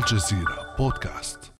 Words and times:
الجزيرة 0.00 0.56
بودكاست. 0.78 1.52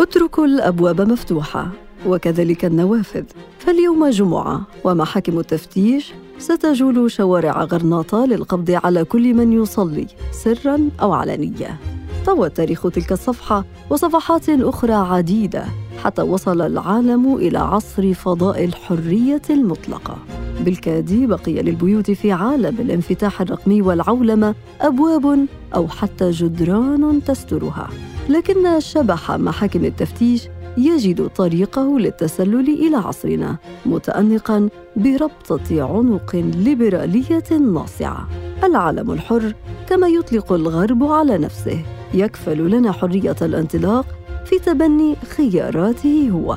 اتركوا 0.00 0.46
الأبواب 0.46 1.00
مفتوحة 1.00 1.70
وكذلك 2.06 2.64
النوافذ. 2.64 3.24
فاليوم 3.58 4.10
جمعة 4.10 4.62
ومحاكم 4.84 5.38
التفتيش 5.38 6.12
ستجول 6.38 7.10
شوارع 7.10 7.64
غرناطة 7.64 8.24
للقبض 8.24 8.78
على 8.84 9.04
كل 9.04 9.34
من 9.34 9.52
يصلي 9.52 10.06
سرا 10.32 10.88
أو 11.02 11.12
علانيه 11.12 11.78
طوى 12.26 12.48
تاريخ 12.48 12.82
تلك 12.82 13.12
الصفحة 13.12 13.64
وصفحات 13.90 14.48
أخرى 14.48 14.92
عديدة 14.94 15.64
حتى 16.04 16.22
وصل 16.22 16.60
العالم 16.60 17.36
إلى 17.36 17.58
عصر 17.58 18.14
فضاء 18.14 18.64
الحرية 18.64 19.42
المطلقة. 19.50 20.18
بالكاد 20.64 21.24
بقي 21.24 21.62
للبيوت 21.62 22.10
في 22.10 22.32
عالم 22.32 22.76
الانفتاح 22.80 23.40
الرقمي 23.40 23.82
والعولمة 23.82 24.54
أبواب 24.80 25.46
أو 25.74 25.88
حتى 25.88 26.30
جدران 26.30 27.20
تسترها. 27.26 27.88
لكن 28.28 28.80
شبح 28.80 29.30
محاكم 29.30 29.84
التفتيش 29.84 30.48
يجد 30.78 31.28
طريقه 31.28 31.98
للتسلل 31.98 32.68
إلى 32.68 32.96
عصرنا 32.96 33.56
متانقا 33.86 34.68
بربطة 34.96 35.82
عنق 35.82 36.36
ليبرالية 36.36 37.58
ناصعة. 37.72 38.28
العالم 38.64 39.10
الحر 39.10 39.54
كما 39.88 40.08
يطلق 40.08 40.52
الغرب 40.52 41.04
على 41.04 41.38
نفسه 41.38 41.82
يكفل 42.14 42.70
لنا 42.70 42.92
حرية 42.92 43.36
الانطلاق 43.42 44.06
في 44.44 44.58
تبني 44.58 45.16
خياراته 45.36 46.30
هو. 46.32 46.56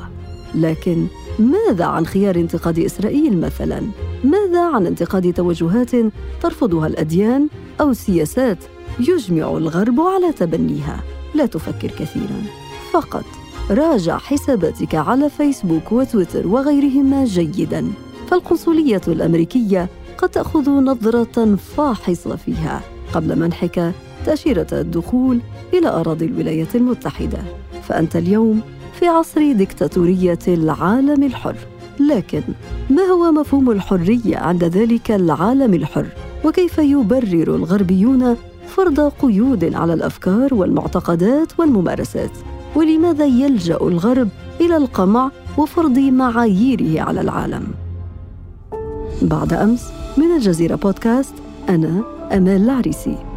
لكن 0.54 1.06
ماذا 1.38 1.84
عن 1.84 2.06
خيار 2.06 2.36
انتقاد 2.36 2.78
إسرائيل 2.78 3.40
مثلا؟ 3.40 3.82
ماذا 4.24 4.62
عن 4.62 4.86
انتقاد 4.86 5.32
توجهات 5.32 5.90
ترفضها 6.42 6.86
الأديان 6.86 7.48
أو 7.80 7.92
سياسات 7.92 8.58
يجمع 9.00 9.56
الغرب 9.56 10.00
على 10.00 10.32
تبنيها؟ 10.32 11.02
لا 11.34 11.46
تفكر 11.46 11.88
كثيرا. 11.88 12.42
فقط 12.92 13.24
راجع 13.70 14.18
حساباتك 14.18 14.94
على 14.94 15.30
فيسبوك 15.30 15.92
وتويتر 15.92 16.46
وغيرهما 16.46 17.24
جيدا. 17.24 17.92
فالقنصلية 18.30 19.02
الأمريكية 19.08 19.88
قد 20.18 20.28
تأخذ 20.28 20.70
نظرة 20.70 21.56
فاحصة 21.76 22.36
فيها 22.36 22.80
قبل 23.12 23.38
منحك 23.38 23.92
تأشيرة 24.26 24.66
الدخول 24.72 25.40
إلى 25.74 25.88
أراضي 25.88 26.24
الولايات 26.24 26.76
المتحدة. 26.76 27.38
فأنت 27.82 28.16
اليوم 28.16 28.60
في 29.00 29.06
عصر 29.06 29.52
ديكتاتورية 29.52 30.38
العالم 30.48 31.22
الحر. 31.22 31.56
لكن 32.00 32.42
ما 32.90 33.02
هو 33.02 33.32
مفهوم 33.32 33.70
الحرية 33.70 34.36
عند 34.36 34.64
ذلك 34.64 35.10
العالم 35.10 35.74
الحر؟ 35.74 36.06
وكيف 36.44 36.78
يبرر 36.78 37.54
الغربيون 37.54 38.36
فرض 38.66 39.00
قيود 39.00 39.74
على 39.74 39.94
الأفكار 39.94 40.54
والمعتقدات 40.54 41.52
والممارسات؟ 41.58 42.30
ولماذا 42.76 43.24
يلجأ 43.24 43.76
الغرب 43.76 44.28
إلى 44.60 44.76
القمع 44.76 45.30
وفرض 45.58 45.98
معاييره 45.98 47.02
على 47.02 47.20
العالم؟ 47.20 47.66
بعد 49.22 49.52
أمس 49.52 49.88
من 50.16 50.36
الجزيرة 50.36 50.74
بودكاست 50.74 51.34
أنا 51.68 52.02
أمال 52.32 52.62
العريسي. 52.62 53.33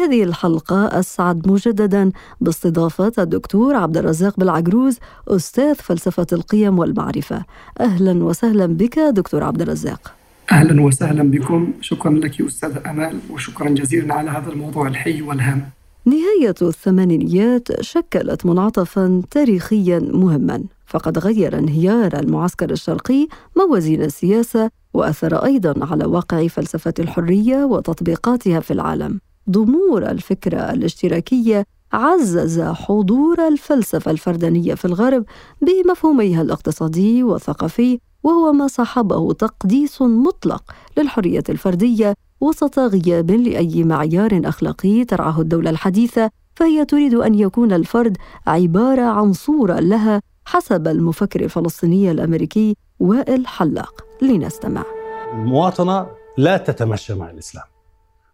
هذه 0.00 0.22
الحلقة 0.22 1.00
أسعد 1.00 1.48
مجددا. 1.48 2.10
باستضافة 2.40 3.12
الدكتور 3.18 3.74
عبد 3.74 3.96
الرزاق 3.96 4.34
بالعجروز 4.38 4.98
أستاذ 5.28 5.74
فلسفة 5.74 6.26
القيم 6.32 6.78
والمعرفة. 6.78 7.44
أهلا 7.80 8.24
وسهلا 8.24 8.66
بك 8.66 8.98
دكتور 8.98 9.44
عبد 9.44 9.62
الرزاق. 9.62 10.12
أهلا 10.52 10.82
وسهلا 10.82 11.30
بكم. 11.30 11.72
شكرا 11.80 12.12
لك 12.12 12.40
أستاذ 12.40 12.76
أمال 12.86 13.18
وشكرا 13.30 13.68
جزيلا 13.68 14.14
على 14.14 14.30
هذا 14.30 14.52
الموضوع 14.52 14.88
الحي 14.88 15.22
والهام. 15.22 15.70
نهاية 16.04 16.54
الثمانينيات 16.62 17.82
شكلت 17.82 18.46
منعطفا 18.46 19.22
تاريخيا 19.30 19.98
مهما. 19.98 20.62
فقد 20.86 21.18
غير 21.18 21.58
انهيار 21.58 22.18
المعسكر 22.18 22.70
الشرقي 22.70 23.28
موازين 23.56 24.02
السياسة 24.02 24.70
وأثر 24.94 25.44
أيضا 25.44 25.86
على 25.86 26.04
واقع 26.04 26.46
فلسفة 26.46 26.94
الحرية 26.98 27.64
وتطبيقاتها 27.64 28.60
في 28.60 28.72
العالم. 28.72 29.20
ضمور 29.50 30.10
الفكرة 30.10 30.72
الاشتراكية 30.72 31.66
عزز 31.92 32.60
حضور 32.60 33.48
الفلسفة 33.48 34.10
الفردانية 34.10 34.74
في 34.74 34.84
الغرب 34.84 35.24
بمفهوميها 35.60 36.42
الاقتصادي 36.42 37.22
والثقافي 37.22 37.98
وهو 38.22 38.52
ما 38.52 38.66
صاحبه 38.66 39.32
تقديس 39.32 40.02
مطلق 40.02 40.62
للحرية 40.96 41.42
الفردية 41.48 42.14
وسط 42.40 42.78
غياب 42.78 43.30
لأي 43.30 43.84
معيار 43.84 44.40
أخلاقي 44.44 45.04
ترعاه 45.04 45.40
الدولة 45.40 45.70
الحديثة 45.70 46.30
فهي 46.56 46.84
تريد 46.84 47.14
أن 47.14 47.34
يكون 47.34 47.72
الفرد 47.72 48.16
عبارة 48.46 49.02
عن 49.02 49.32
صورة 49.32 49.80
لها 49.80 50.22
حسب 50.44 50.88
المفكر 50.88 51.40
الفلسطيني 51.44 52.10
الأمريكي 52.10 52.76
وائل 53.00 53.46
حلاق. 53.46 54.04
لنستمع. 54.22 54.84
المواطنة 55.32 56.06
لا 56.38 56.56
تتمشى 56.56 57.14
مع 57.14 57.30
الإسلام. 57.30 57.69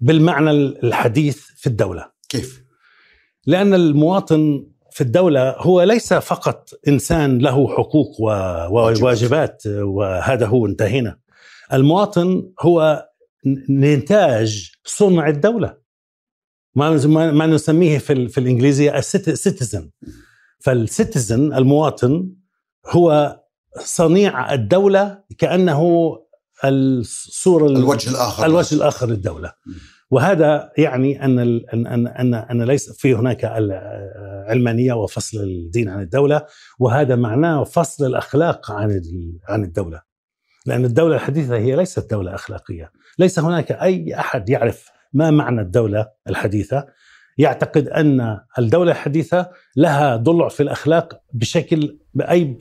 بالمعنى 0.01 0.51
الحديث 0.51 1.37
في 1.57 1.67
الدولة. 1.67 2.11
كيف؟ 2.29 2.65
لأن 3.47 3.75
المواطن 3.75 4.67
في 4.91 5.01
الدولة 5.01 5.55
هو 5.59 5.83
ليس 5.83 6.15
فقط 6.15 6.71
إنسان 6.89 7.39
له 7.39 7.69
حقوق 7.69 8.21
وواجبات 8.21 9.63
وهذا 9.67 10.47
هو 10.47 10.67
انتهينا. 10.67 11.19
المواطن 11.73 12.53
هو 12.61 13.07
نتاج 13.71 14.73
صنع 14.85 15.29
الدولة. 15.29 15.77
ما 16.75 17.07
ما 17.31 17.47
نسميه 17.47 17.99
في, 17.99 18.29
في 18.29 18.39
الإنجليزية 18.39 18.99
السيتيزن 18.99 19.91
فالسيتيزن 20.61 21.55
المواطن 21.55 22.33
هو 22.87 23.41
صنيع 23.79 24.55
الدولة 24.55 25.23
كأنه 25.39 26.13
الصورة 26.65 27.67
الوجه 27.67 28.11
الآخر. 28.11 28.47
الوجه 28.47 28.75
الآخر 28.75 29.07
للدولة. 29.07 29.53
وهذا 30.11 30.73
يعني 30.79 31.25
أن 31.25 31.39
ان 31.39 31.87
ان 31.87 32.07
ان, 32.07 32.35
أن 32.35 32.63
ليس 32.63 32.93
في 32.93 33.15
هناك 33.15 33.45
علمانية 34.49 34.93
وفصل 34.93 35.39
الدين 35.39 35.89
عن 35.89 36.03
الدولة 36.03 36.47
وهذا 36.79 37.17
معناه 37.17 37.65
فصل 37.65 38.07
الأخلاق 38.07 38.71
عن 38.71 39.03
عن 39.49 39.65
الدولة. 39.65 40.03
لأن 40.67 40.85
الدولة 40.85 41.15
الحديثة 41.15 41.57
هي 41.57 41.77
ليست 41.77 42.11
دولة 42.11 42.35
أخلاقية. 42.35 42.93
ليس 43.19 43.39
هناك 43.39 43.73
أي 43.73 44.19
أحد 44.19 44.49
يعرف 44.49 44.89
ما 45.13 45.31
معنى 45.31 45.61
الدولة 45.61 46.07
الحديثة. 46.29 46.87
يعتقد 47.39 47.89
أن 47.89 48.39
الدولة 48.59 48.93
الحديثة 48.93 49.51
لها 49.77 50.17
ضلع 50.17 50.49
في 50.49 50.63
الأخلاق 50.63 51.21
بشكل 51.33 51.99
باي 52.15 52.59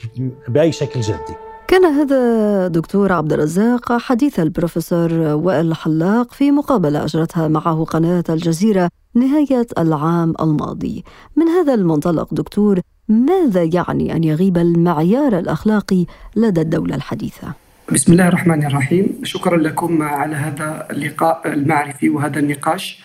بأي 0.48 0.72
شكل 0.72 1.02
جدي 1.02 1.45
كان 1.68 1.86
هذا 1.86 2.68
دكتور 2.68 3.12
عبد 3.12 3.34
الرزاق 3.34 3.98
حديث 3.98 4.40
البروفيسور 4.40 5.14
وائل 5.14 5.76
حلاق 5.76 6.34
في 6.34 6.52
مقابلة 6.52 7.04
أجرتها 7.04 7.48
معه 7.48 7.84
قناة 7.84 8.24
الجزيرة 8.30 8.90
نهاية 9.16 9.68
العام 9.78 10.34
الماضي. 10.42 11.04
من 11.36 11.48
هذا 11.48 11.74
المنطلق 11.74 12.34
دكتور 12.34 12.80
ماذا 13.10 13.64
يعني 13.64 14.16
أن 14.16 14.24
يغيب 14.24 14.58
المعيار 14.58 15.40
الأخلاقي 15.40 16.06
لدى 16.36 16.62
الدولة 16.62 16.96
الحديثة؟ 16.96 17.54
بسم 17.92 18.12
الله 18.12 18.28
الرحمن 18.28 18.66
الرحيم. 18.66 19.20
شكرا 19.24 19.58
لكم 19.58 20.02
على 20.02 20.36
هذا 20.36 20.88
اللقاء 20.92 21.54
المعرفي 21.54 22.10
وهذا 22.10 22.40
النقاش. 22.40 23.04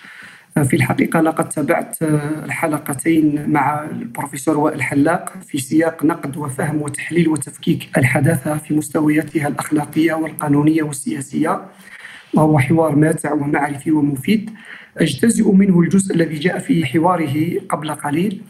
في 0.55 0.77
الحقيقة 0.77 1.21
لقد 1.21 1.49
تابعت 1.49 1.97
الحلقتين 2.45 3.51
مع 3.51 3.85
البروفيسور 3.85 4.59
وائل 4.59 4.83
حلاق 4.83 5.33
في 5.47 5.59
سياق 5.59 6.05
نقد 6.05 6.37
وفهم 6.37 6.83
وتحليل 6.83 7.29
وتفكيك 7.29 7.99
الحداثة 7.99 8.57
في 8.57 8.75
مستوياتها 8.75 9.49
الأخلاقية 9.49 10.13
والقانونية 10.13 10.83
والسياسية. 10.83 11.61
وهو 12.35 12.59
حوار 12.59 12.97
ماتع 12.97 13.33
ومعرفي 13.33 13.91
ومفيد. 13.91 14.51
أجتزئ 14.99 15.53
منه 15.53 15.81
الجزء 15.81 16.15
الذي 16.15 16.35
جاء 16.39 16.59
في 16.59 16.87
حواره 16.87 17.61
قبل 17.69 17.91
قليل 17.91 18.43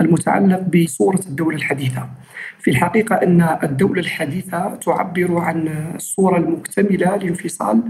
المتعلق 0.00 0.60
بصورة 0.60 1.20
الدولة 1.28 1.56
الحديثة. 1.56 2.08
في 2.60 2.70
الحقيقة 2.70 3.14
أن 3.14 3.58
الدولة 3.62 4.00
الحديثة 4.00 4.74
تعبر 4.74 5.38
عن 5.38 5.68
الصورة 5.94 6.38
المكتملة 6.38 7.16
لانفصال 7.16 7.82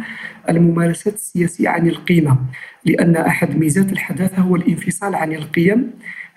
الممارسات 0.48 1.14
السياسية 1.14 1.68
عن 1.68 1.88
القيمة 1.88 2.38
لأن 2.84 3.16
أحد 3.16 3.56
ميزات 3.56 3.92
الحداثة 3.92 4.42
هو 4.42 4.56
الانفصال 4.56 5.14
عن 5.14 5.32
القيم 5.32 5.90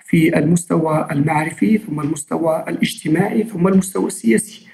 في 0.06 0.38
المستوى 0.38 1.08
المعرفي 1.10 1.78
ثم 1.78 2.00
المستوى 2.00 2.64
الاجتماعي 2.68 3.44
ثم 3.44 3.68
المستوى 3.68 4.06
السياسي. 4.06 4.69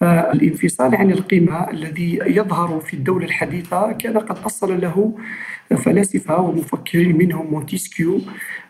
فالانفصال 0.00 0.94
عن 0.94 1.10
القيمة 1.10 1.70
الذي 1.70 2.18
يظهر 2.26 2.80
في 2.80 2.94
الدولة 2.94 3.24
الحديثة 3.24 3.92
كان 3.92 4.18
قد 4.18 4.38
أصل 4.38 4.80
له 4.80 5.18
فلاسفة 5.76 6.40
ومفكرين 6.40 7.16
منهم 7.18 7.50
مونتيسكيو 7.50 8.20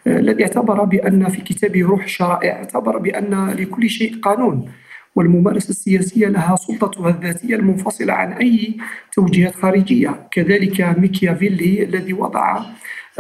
الذي 0.07 0.43
اعتبر 0.43 0.85
بأن 0.85 1.29
في 1.29 1.41
كتابه 1.41 1.83
روح 1.83 2.05
الشرائع 2.05 2.53
اعتبر 2.53 2.99
بأن 2.99 3.51
لكل 3.51 3.91
شيء 3.91 4.21
قانون 4.21 4.71
والممارسة 5.17 5.71
السياسية 5.71 6.29
لها 6.29 6.57
سلطتها 6.57 7.11
الذاتية 7.11 7.55
المنفصلة 7.55 8.13
عن 8.13 8.33
أي 8.33 8.77
توجيهات 9.13 9.55
خارجية. 9.55 10.29
كذلك 10.31 10.81
ميكيافيلي 10.99 11.85
الذي 11.85 12.13
وضع 12.13 12.61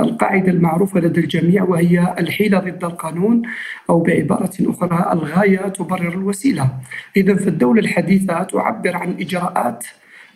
القاعدة 0.00 0.52
المعروفة 0.52 1.00
لدى 1.00 1.20
الجميع 1.20 1.62
وهي 1.62 2.14
الحيلة 2.18 2.58
ضد 2.58 2.84
القانون 2.84 3.42
أو 3.90 4.00
بعبارة 4.00 4.52
أخرى 4.60 5.12
الغاية 5.12 5.68
تبرر 5.68 6.12
الوسيلة. 6.12 6.68
إذا 7.16 7.34
فالدولة 7.34 7.80
الحديثة 7.80 8.42
تعبر 8.42 8.96
عن 8.96 9.16
إجراءات 9.20 9.86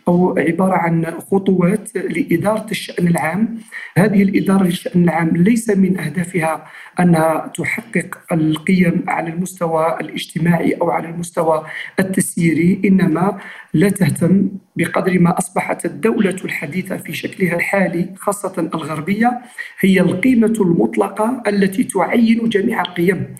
أو 0.07 0.37
عبارة 0.37 0.75
عن 0.75 1.05
خطوات 1.05 1.95
لإدارة 1.95 2.65
الشأن 2.71 3.07
العام. 3.07 3.57
هذه 3.97 4.23
الإدارة 4.23 4.63
للشأن 4.63 5.03
العام 5.03 5.29
ليس 5.29 5.69
من 5.69 5.99
أهدافها 5.99 6.65
أنها 6.99 7.51
تحقق 7.55 8.17
القيم 8.31 9.03
على 9.07 9.29
المستوى 9.29 9.97
الاجتماعي 10.01 10.73
أو 10.73 10.89
على 10.89 11.09
المستوى 11.09 11.63
التسييري 11.99 12.81
إنما 12.85 13.37
لا 13.73 13.89
تهتم 13.89 14.49
بقدر 14.75 15.19
ما 15.19 15.37
أصبحت 15.37 15.85
الدولة 15.85 16.35
الحديثة 16.45 16.97
في 16.97 17.13
شكلها 17.13 17.55
الحالي 17.55 18.09
خاصة 18.17 18.69
الغربية 18.73 19.41
هي 19.79 20.01
القيمة 20.01 20.53
المطلقة 20.59 21.43
التي 21.47 21.83
تعين 21.83 22.49
جميع 22.49 22.81
القيم. 22.81 23.35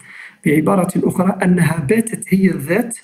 بعبارة 0.45 0.91
أخرى 0.97 1.37
أنها 1.43 1.79
باتت 1.79 2.33
هي 2.33 2.47
الذات 2.51 2.97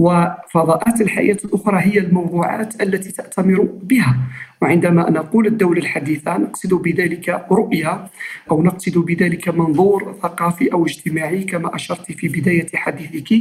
وفضاءات 0.00 1.00
الحياة 1.00 1.36
الأخرى 1.44 1.80
هي 1.80 1.98
الموضوعات 1.98 2.82
التي 2.82 3.12
تأتمر 3.12 3.68
بها. 3.82 4.16
وعندما 4.62 5.10
نقول 5.10 5.46
الدولة 5.46 5.80
الحديثة 5.80 6.38
نقصد 6.38 6.74
بذلك 6.74 7.46
رؤية 7.50 8.06
أو 8.50 8.62
نقصد 8.62 8.98
بذلك 8.98 9.48
منظور 9.48 10.16
ثقافي 10.22 10.72
أو 10.72 10.86
اجتماعي 10.86 11.44
كما 11.44 11.74
أشرت 11.74 12.12
في 12.12 12.28
بداية 12.28 12.66
حديثك. 12.74 13.32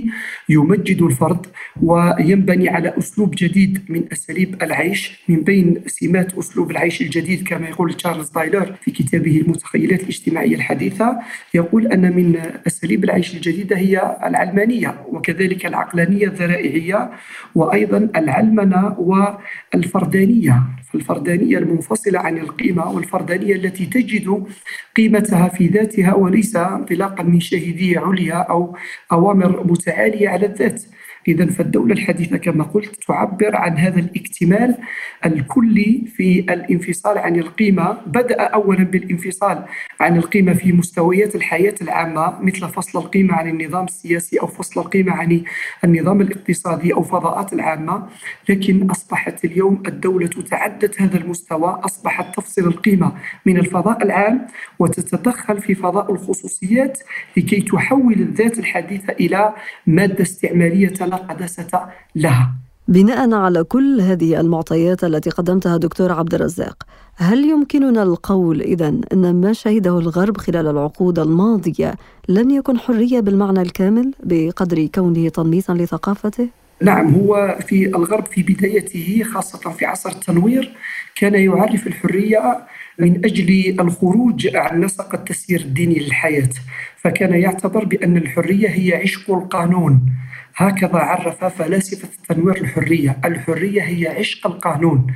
يمجد 0.50 1.02
الفرد 1.02 1.46
وينبني 1.82 2.70
على 2.70 2.94
أسلوب 2.98 3.36
جديد 3.38 3.80
من 3.90 4.04
أساليب 4.12 4.64
العيش 4.64 5.24
من 5.30 5.42
بين 5.42 5.82
سمات 5.88 6.34
أسلوب 6.34 6.72
العيش 6.72 7.02
الجديد 7.02 7.48
كما 7.48 7.70
يقول 7.70 7.94
تشارلز 7.94 8.30
دايلر 8.30 8.76
في 8.82 8.92
كتابه 8.92 9.38
المتخيلات 9.38 10.02
الاجتماعية 10.02 10.56
الحديثة. 10.56 11.20
يقول 11.54 11.88
أن 11.88 12.16
من 12.16 12.36
أساليب 12.68 13.04
العيش 13.04 13.36
الجديدة 13.36 13.78
هي 13.78 14.18
العلمانية 14.26 14.96
وكذلك 15.12 15.66
العقلانية 15.66 16.28
الذرائعية 16.50 17.12
وأيضا 17.56 18.10
العلمنة 18.16 18.96
والفردانية. 19.00 20.64
الفردانية 20.96 21.58
المنفصلة 21.58 22.20
عن 22.20 22.38
القيمة 22.38 22.92
والفردانية 22.92 23.56
التي 23.56 23.86
تجد 23.86 24.44
قيمتها 24.96 25.48
في 25.48 25.68
ذاتها 25.68 26.14
وليس 26.14 26.56
انطلاقا 26.56 27.24
من 27.24 27.40
شاهدية 27.40 28.00
عليا 28.00 28.36
أو 28.36 28.78
أوامر 29.12 29.64
متعالية 29.64 30.30
على 30.30 30.46
الذات. 30.46 30.84
إذا 31.28 31.46
فالدولة 31.46 31.94
الحديثة 31.94 32.38
كما 32.38 32.64
قلت 32.64 33.04
تعبر 33.08 33.56
عن 33.56 33.78
هذا 33.78 34.00
الاكتمال 34.00 34.78
الكلي 35.26 36.04
في 36.16 36.40
الانفصال 36.40 37.18
عن 37.18 37.36
القيمة 37.36 37.98
بدأ 38.08 38.42
أولا 38.42 38.84
بالانفصال 38.84 39.66
عن 40.00 40.18
القيمة 40.18 40.54
في 40.54 40.72
مستويات 40.72 41.36
الحياة 41.36 41.76
العامة 41.82 42.42
مثل 42.42 42.68
فصل 42.68 43.00
القيمة 43.00 43.34
عن 43.34 43.50
النظام 43.50 43.86
السياسي 43.86 44.40
أو 44.40 44.48
فصل 44.48 44.82
القيمة 44.82 45.12
عن 45.12 45.42
النظام 45.84 46.22
الاقتصادي 46.22 46.94
أو 46.94 47.04
فضاءات 47.04 47.54
العامة. 47.54 48.08
لكن 48.50 48.90
أصبحت 48.90 49.46
اليوم 49.46 49.84
الدولة 49.88 50.30
تعدت 50.50 51.02
هذا 51.02 51.18
المستوى 51.18 51.80
أصبحت 51.86 52.36
تفصل 52.36 52.62
القيمة 52.62 53.12
من 53.46 53.58
الفضاء 53.58 54.04
العام 54.04 54.48
وتتدخل 54.80 55.62
في 55.62 55.76
فضاء 55.76 56.12
الخصوصيات 56.12 57.00
لكي 57.38 57.62
تحول 57.62 58.14
الذات 58.14 58.60
الحديثة 58.60 59.14
إلى 59.14 59.54
مادة 59.88 60.22
استعمارية 60.22 60.88
لا 61.10 61.16
قداسة 61.16 61.90
لها. 62.16 62.54
بناء 62.88 63.34
على 63.34 63.64
كل 63.64 64.02
هذه 64.02 64.40
المعطيات 64.40 65.04
التي 65.04 65.30
قدمتها 65.30 65.78
دكتور 65.78 66.12
عبد 66.12 66.34
الرزاق 66.34 66.84
هل 67.16 67.50
يمكننا 67.50 68.04
القول 68.04 68.62
اذا 68.62 68.88
أن 68.88 69.42
ما 69.42 69.54
شهده 69.54 70.00
الغرب 70.00 70.38
خلال 70.38 70.68
العقود 70.68 71.20
الماضية 71.20 71.96
لم 72.30 72.50
يكن 72.50 72.80
حرية 72.80 73.20
بالمعنى 73.20 73.62
الكامل 73.62 74.12
بقدر 74.24 74.86
كونه 74.86 75.30
تنميطا 75.30 75.74
لثقافته؟ 75.74 76.48
نعم 76.82 77.14
هو 77.16 77.58
في 77.68 77.88
الغرب 77.88 78.26
في 78.26 78.44
بدايته 78.44 79.24
خاصة 79.34 79.72
في 79.72 79.86
عصر 79.86 80.10
التنوير 80.10 80.72
كان 81.16 81.34
يعرف 81.36 81.88
الحرية 81.88 82.60
من 83.00 83.26
أجل 83.26 83.76
الخروج 83.80 84.56
عن 84.56 84.82
نسق 84.82 85.16
التسيير 85.16 85.60
الديني 85.60 86.00
للحياة 86.00 86.50
فكان 86.98 87.34
يعتبر 87.34 87.86
بأن 87.86 88.18
الحرية 88.18 88.70
هي 88.70 88.94
عشق 88.94 89.32
القانون. 89.32 90.02
هكذا 90.62 90.98
عرف 90.98 91.46
فلاسفة 91.46 92.08
التنوير 92.08 92.58
الحرية. 92.58 93.18
الحرية 93.26 93.82
هي 93.82 94.08
عشق 94.08 94.48
القانون. 94.48 95.08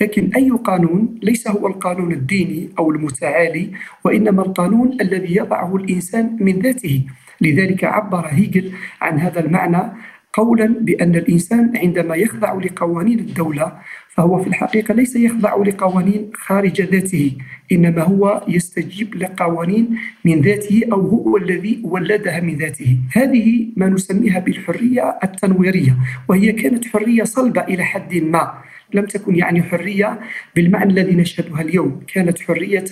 لكن 0.00 0.30
أي 0.36 0.50
قانون؟ 0.50 1.18
ليس 1.22 1.48
هو 1.48 1.66
القانون 1.66 2.12
الديني 2.12 2.68
أو 2.78 2.90
المتعالي 2.90 3.72
وإنما 4.04 4.42
القانون 4.42 4.96
الذي 5.00 5.36
يضعه 5.36 5.76
الإنسان 5.76 6.36
من 6.40 6.58
ذاته. 6.58 7.06
لذلك 7.40 7.84
عبر 7.84 8.26
هيجل 8.26 8.72
عن 9.00 9.18
هذا 9.18 9.40
المعنى 9.40 9.92
قولا 10.32 10.66
بأن 10.66 11.14
الإنسان 11.14 11.76
عندما 11.76 12.16
يخضع 12.16 12.54
لقوانين 12.54 13.18
الدولة 13.18 13.72
فهو 14.08 14.42
في 14.42 14.48
الحقيقة 14.48 14.94
ليس 14.94 15.16
يخضع 15.16 15.56
لقوانين 15.56 16.30
خارج 16.34 16.82
ذاته 16.82 17.32
إنما 17.72 18.02
هو 18.02 18.44
يستجيب 18.48 19.14
لقوانين 19.14 19.98
من 20.24 20.40
ذاته 20.40 20.82
أو 20.92 21.00
هو 21.00 21.36
الذي 21.36 21.80
ولدها 21.84 22.40
من 22.40 22.56
ذاته 22.56 22.96
هذه 23.12 23.66
ما 23.76 23.88
نسميها 23.88 24.38
بالحرية 24.38 25.18
التنويرية 25.24 25.96
وهي 26.28 26.52
كانت 26.52 26.86
حرية 26.86 27.24
صلبة 27.24 27.60
إلى 27.60 27.84
حد 27.84 28.14
ما 28.14 28.52
لم 28.94 29.06
تكن 29.06 29.36
يعني 29.36 29.62
حرية 29.62 30.20
بالمعنى 30.56 30.92
الذي 30.92 31.14
نشهدها 31.14 31.60
اليوم، 31.60 32.00
كانت 32.14 32.40
حرية 32.40 32.84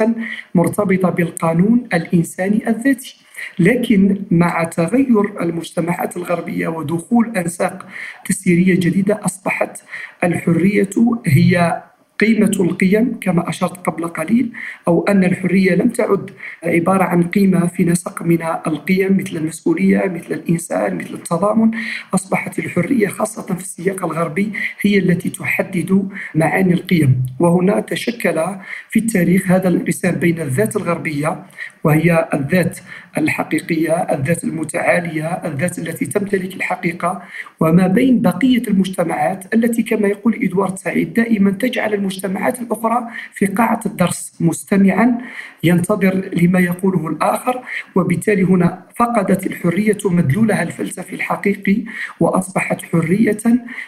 مرتبطة 0.54 1.10
بالقانون 1.10 1.88
الإنساني 1.94 2.68
الذاتي. 2.68 3.16
لكن 3.58 4.22
مع 4.30 4.64
تغير 4.64 5.42
المجتمعات 5.42 6.16
الغربية 6.16 6.68
ودخول 6.68 7.36
أنساق 7.36 7.86
تسييرية 8.24 8.74
جديدة 8.74 9.20
أصبحت 9.24 9.82
الحرية 10.24 10.90
هي 11.26 11.82
قيمة 12.20 12.50
القيم 12.60 13.18
كما 13.20 13.48
أشرت 13.48 13.76
قبل 13.86 14.08
قليل 14.08 14.52
أو 14.88 15.04
أن 15.08 15.24
الحرية 15.24 15.74
لم 15.74 15.88
تعد 15.88 16.30
عبارة 16.64 17.04
عن 17.04 17.22
قيمة 17.22 17.66
في 17.66 17.84
نسق 17.84 18.22
من 18.22 18.42
القيم 18.42 19.16
مثل 19.16 19.36
المسؤولية 19.36 19.98
مثل 19.98 20.34
الإنسان 20.34 20.96
مثل 20.96 21.14
التضامن. 21.14 21.70
أصبحت 22.14 22.58
الحرية 22.58 23.08
خاصة 23.08 23.54
في 23.54 23.60
السياق 23.60 24.04
الغربي 24.04 24.52
هي 24.80 24.98
التي 24.98 25.30
تحدد 25.30 26.08
معاني 26.34 26.74
القيم. 26.74 27.26
وهنا 27.40 27.80
تشكل 27.80 28.44
في 28.90 28.98
التاريخ 28.98 29.50
هذا 29.50 29.68
الانقسام 29.68 30.14
بين 30.14 30.40
الذات 30.40 30.76
الغربية 30.76 31.44
وهي 31.84 32.28
الذات 32.34 32.78
الحقيقية 33.18 33.92
الذات 33.92 34.44
المتعالية 34.44 35.26
الذات 35.26 35.78
التي 35.78 36.06
تمتلك 36.06 36.54
الحقيقة 36.54 37.22
وما 37.60 37.86
بين 37.86 38.22
بقية 38.22 38.62
المجتمعات 38.68 39.54
التي 39.54 39.82
كما 39.82 40.08
يقول 40.08 40.38
إدوارد 40.42 40.78
سعيد 40.78 41.14
دائما 41.14 41.50
تجعل 41.50 41.94
المجتمعات 41.94 42.60
الأخرى 42.60 43.08
في 43.32 43.46
قاعة 43.46 43.80
الدرس 43.86 44.32
مستمعا 44.40 45.18
ينتظر 45.64 46.30
لما 46.32 46.60
يقوله 46.60 47.08
الآخر 47.08 47.62
وبالتالي 47.94 48.42
هنا 48.42 48.82
فقدت 48.96 49.46
الحرية 49.46 49.98
مدلولها 50.04 50.62
الفلسفي 50.62 51.14
الحقيقي 51.14 51.84
وأصبحت 52.20 52.82
حرية 52.82 53.38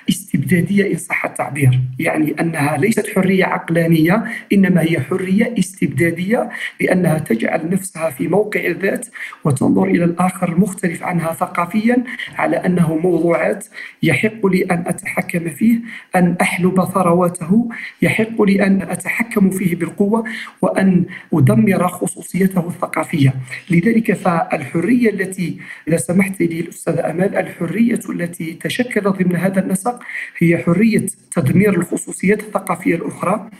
استبدادية 0.08 0.92
إن 0.92 0.96
صح 0.96 1.24
التعبير. 1.24 1.80
يعني 1.98 2.34
أنها 2.40 2.76
ليست 2.76 3.06
حرية 3.14 3.44
عقلانية 3.44 4.24
إنما 4.52 4.82
هي 4.82 5.00
حرية 5.00 5.54
استبدادية 5.58 6.50
لأنها 6.80 7.18
تجعل 7.18 7.70
نفسها 7.70 8.10
في 8.10 8.28
موقع 8.28 8.66
الذات 8.66 9.06
وتنظر 9.44 9.84
إلى 9.84 10.04
الآخر 10.04 10.48
المختلف 10.52 11.02
عنها 11.02 11.32
ثقافيا 11.32 12.04
على 12.38 12.56
أنه 12.56 12.96
موضوعات 12.96 13.66
يحق 14.02 14.46
لي 14.46 14.64
أن 14.64 14.84
أتحكم 14.86 15.50
فيه 15.50 15.78
أن 16.16 16.36
أحلب 16.40 16.84
ثرواته 16.84 17.68
يحق 18.02 18.42
لي 18.42 18.66
أن 18.66 18.82
أتحكم 18.82 19.50
فيه 19.50 19.76
بالقوة 19.76 20.24
وأن 20.62 21.04
أدمر 21.32 21.88
خصوصيته 21.88 22.68
الثقافية. 22.68 23.34
لذلك 23.70 24.12
فالحرية 24.12 25.10
التي 25.10 25.58
إذا 25.88 25.96
سمحت 25.96 26.40
لي 26.40 26.60
الأستاذ 26.60 26.98
أمال 26.98 27.36
الحرية 27.36 28.00
التي 28.10 28.58
تشكلت 28.60 29.08
ضمن 29.08 29.36
هذا 29.36 29.60
النسق 29.60 30.02
هي 30.38 30.58
حرية 30.58 31.06
تدمير 31.32 31.74
الخصوصيات 31.74 32.40
الثقافية 32.40 32.94
الأخرى 32.94 33.50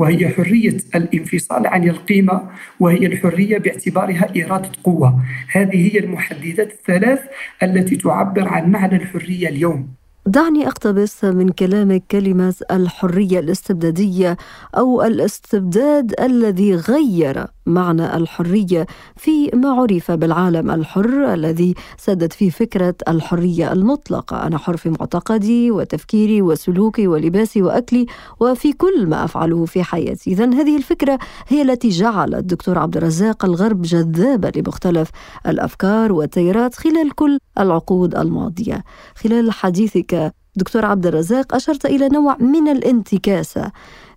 وهي 0.00 0.28
حرية 0.28 0.76
الانفصال 0.94 1.66
عن 1.66 1.88
القيمة 1.88 2.42
وهي 2.80 3.06
الحرية 3.06 3.58
باعتبارها 3.58 4.26
إرادة 4.36 4.70
قوة. 4.84 5.22
هذه 5.52 5.94
هي 5.94 5.98
المحددات 5.98 6.72
الثلاث 6.72 7.20
التي 7.62 7.96
تعبر 7.96 8.48
عن 8.48 8.70
معنى 8.70 8.96
الحرية 8.96 9.48
اليوم. 9.48 9.88
دعني 10.26 10.66
أقتبس 10.66 11.24
من 11.24 11.48
كلامك 11.48 12.02
كلمة 12.10 12.54
الحرية 12.70 13.38
الاستبدادية 13.38 14.36
أو 14.76 15.02
الاستبداد 15.02 16.14
الذي 16.20 16.74
غير 16.74 17.46
معنى 17.74 18.16
الحرية 18.16 18.86
في 19.16 19.50
ما 19.54 19.68
عرف 19.72 20.10
بالعالم 20.10 20.70
الحر 20.70 21.34
الذي 21.34 21.74
سدت 21.98 22.32
فيه 22.32 22.50
فكرة 22.50 22.94
الحرية 23.08 23.72
المطلقة. 23.72 24.46
أنا 24.46 24.58
حر 24.58 24.76
في 24.76 24.90
معتقدي 24.90 25.70
وتفكيري 25.70 26.42
وسلوكي 26.42 27.06
ولباسي 27.06 27.62
وأكلي 27.62 28.06
وفي 28.40 28.72
كل 28.72 29.06
ما 29.06 29.24
أفعله 29.24 29.64
في 29.64 29.82
حياتي. 29.82 30.30
اذا 30.30 30.44
هذه 30.44 30.76
الفكرة 30.76 31.18
هي 31.48 31.62
التي 31.62 31.88
جعلت 31.88 32.34
الدكتور 32.34 32.78
عبد 32.78 32.96
الرزاق 32.96 33.44
الغرب 33.44 33.82
جذابا 33.82 34.52
لمختلف 34.56 35.10
الأفكار 35.46 36.12
والتيارات 36.12 36.74
خلال 36.74 37.14
كل 37.14 37.38
العقود 37.58 38.14
الماضية. 38.16 38.84
خلال 39.14 39.52
حديثك 39.52 40.32
دكتور 40.56 40.84
عبد 40.84 41.06
الرزاق 41.06 41.54
أشرت 41.54 41.86
إلى 41.86 42.08
نوع 42.08 42.36
من 42.40 42.68
الانتكاسة 42.68 43.72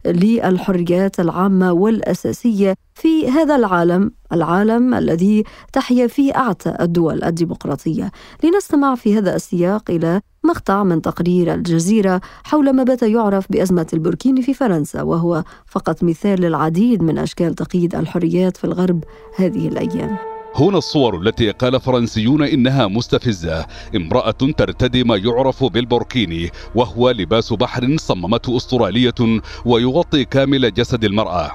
للحريات 0.05 1.19
العامة 1.19 1.71
والأساسية 1.71 2.75
في 2.95 3.29
هذا 3.29 3.55
العالم 3.55 4.11
العالم 4.33 4.93
الذي 4.93 5.43
تحيا 5.73 6.07
فيه 6.07 6.35
أعتى 6.35 6.75
الدول 6.79 7.23
الديمقراطية. 7.23 8.11
لنستمع 8.43 8.95
في 8.95 9.17
هذا 9.17 9.35
السياق 9.35 9.91
إلى 9.91 10.21
مقطع 10.43 10.83
من 10.83 11.01
تقرير 11.01 11.53
الجزيرة 11.53 12.21
حول 12.43 12.73
ما 12.73 12.83
بات 12.83 13.03
يعرف 13.03 13.51
بأزمة 13.51 13.87
البوركيني 13.93 14.41
في 14.41 14.53
فرنسا 14.53 15.01
وهو 15.01 15.43
فقط 15.65 16.03
مثال 16.03 16.41
للعديد 16.41 17.03
من 17.03 17.17
أشكال 17.17 17.55
تقييد 17.55 17.95
الحريات 17.95 18.57
في 18.57 18.63
الغرب 18.63 19.03
هذه 19.37 19.67
الأيام. 19.67 20.32
هنا 20.55 20.77
الصور 20.77 21.21
التي 21.21 21.51
قال 21.51 21.79
فرنسيون 21.79 22.43
إنها 22.43 22.87
مستفزة. 22.87 23.65
امرأة 23.95 24.31
ترتدي 24.31 25.03
ما 25.03 25.15
يعرف 25.15 25.63
بالبوركيني 25.63 26.51
وهو 26.75 27.09
لباس 27.09 27.53
بحر 27.53 27.95
صممته 27.97 28.57
أسترالية 28.57 29.41
ويغطي 29.65 30.25
كامل 30.25 30.73
جسد 30.73 31.03
المرأة. 31.03 31.51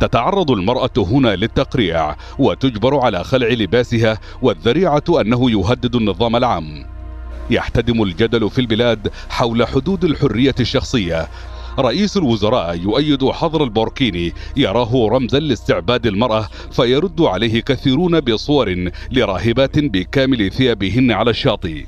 تتعرض 0.00 0.50
المرأة 0.50 0.90
هنا 0.96 1.36
للتقريع 1.36 2.16
وتجبر 2.38 2.98
على 2.98 3.24
خلع 3.24 3.48
لباسها 3.48 4.18
والذريعة 4.42 5.04
أنه 5.20 5.50
يهدد 5.50 5.94
النظام 5.94 6.36
العام. 6.36 6.86
يحتدم 7.50 8.02
الجدل 8.02 8.50
في 8.50 8.60
البلاد 8.60 9.10
حول 9.28 9.66
حدود 9.66 10.04
الحرية 10.04 10.54
الشخصية 10.60 11.28
رئيس 11.78 12.16
الوزراء 12.16 12.80
يؤيد 12.80 13.24
حظر 13.24 13.64
البوركيني 13.64 14.32
يراه 14.56 15.08
رمزا 15.08 15.38
لاستعباد 15.38 16.06
المرأة 16.06 16.48
فيرد 16.72 17.20
عليه 17.20 17.60
كثيرون 17.60 18.20
بصور 18.20 18.90
لراهبات 19.10 19.78
بكامل 19.78 20.50
ثيابهن 20.52 21.10
على 21.10 21.30
الشاطئ. 21.30 21.84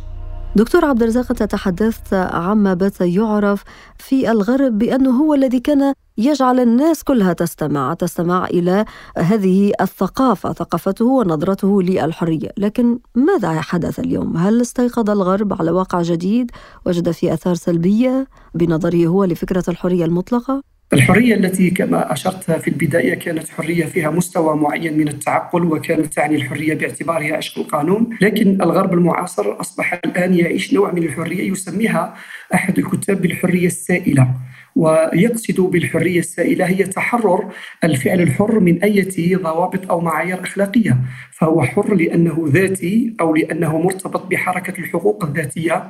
دكتور 0.56 0.84
عبد 0.84 1.02
الرزاق 1.02 1.32
تحدثت 1.32 2.14
عما 2.14 2.74
بات 2.74 3.00
يعرف 3.00 3.64
في 3.98 4.30
الغرب 4.30 4.78
بأنه 4.78 5.10
هو 5.10 5.34
الذي 5.34 5.60
كان 5.60 5.94
يجعل 6.18 6.60
الناس 6.60 7.04
كلها 7.04 7.32
تستمع 7.32 7.94
تستمع 7.94 8.46
إلى 8.46 8.84
هذه 9.18 9.72
الثقافة 9.80 10.52
ثقافته 10.52 11.04
ونظرته 11.04 11.82
للحرية 11.82 12.50
لكن 12.58 12.98
ماذا 13.14 13.60
حدث 13.60 14.00
اليوم؟ 14.00 14.36
هل 14.36 14.60
استيقظ 14.60 15.10
الغرب 15.10 15.52
على 15.52 15.70
واقع 15.70 16.02
جديد 16.02 16.50
وجد 16.86 17.10
فيه 17.10 17.34
أثار 17.34 17.54
سلبية 17.54 18.28
بنظره 18.54 19.06
هو 19.06 19.24
لفكرة 19.24 19.64
الحرية 19.68 20.04
المطلقة؟ 20.04 20.73
الحرية 20.94 21.34
التي 21.34 21.70
كما 21.70 22.12
أشرت 22.12 22.50
في 22.50 22.68
البداية 22.68 23.14
كانت 23.14 23.48
حرية 23.48 23.84
فيها 23.84 24.10
مستوى 24.10 24.56
معين 24.56 24.98
من 24.98 25.08
التعقل 25.08 25.64
وكانت 25.64 26.14
تعني 26.14 26.36
الحرية 26.36 26.74
باعتبارها 26.74 27.36
عشق 27.36 27.58
القانون. 27.58 28.10
لكن 28.20 28.62
الغرب 28.62 28.92
المعاصر 28.94 29.60
أصبح 29.60 30.00
الآن 30.04 30.34
يعيش 30.34 30.74
نوع 30.74 30.92
من 30.92 31.02
الحرية 31.02 31.50
يسميها 31.52 32.14
أحد 32.54 32.78
الكتاب 32.78 33.22
بالحرية 33.22 33.66
السائلة. 33.66 34.28
ويقصد 34.76 35.60
بالحرية 35.60 36.18
السائلة 36.18 36.64
هي 36.64 36.84
تحرر 36.84 37.52
الفعل 37.84 38.20
الحر 38.20 38.60
من 38.60 38.82
أي 38.82 39.04
ضوابط 39.36 39.90
أو 39.90 40.00
معايير 40.00 40.40
أخلاقية 40.40 40.96
فهو 41.32 41.62
حر 41.62 41.94
لأنه 41.94 42.44
ذاتي 42.48 43.14
أو 43.20 43.34
لأنه 43.34 43.78
مرتبط 43.78 44.26
بحركة 44.26 44.78
الحقوق 44.78 45.24
الذاتية 45.24 45.86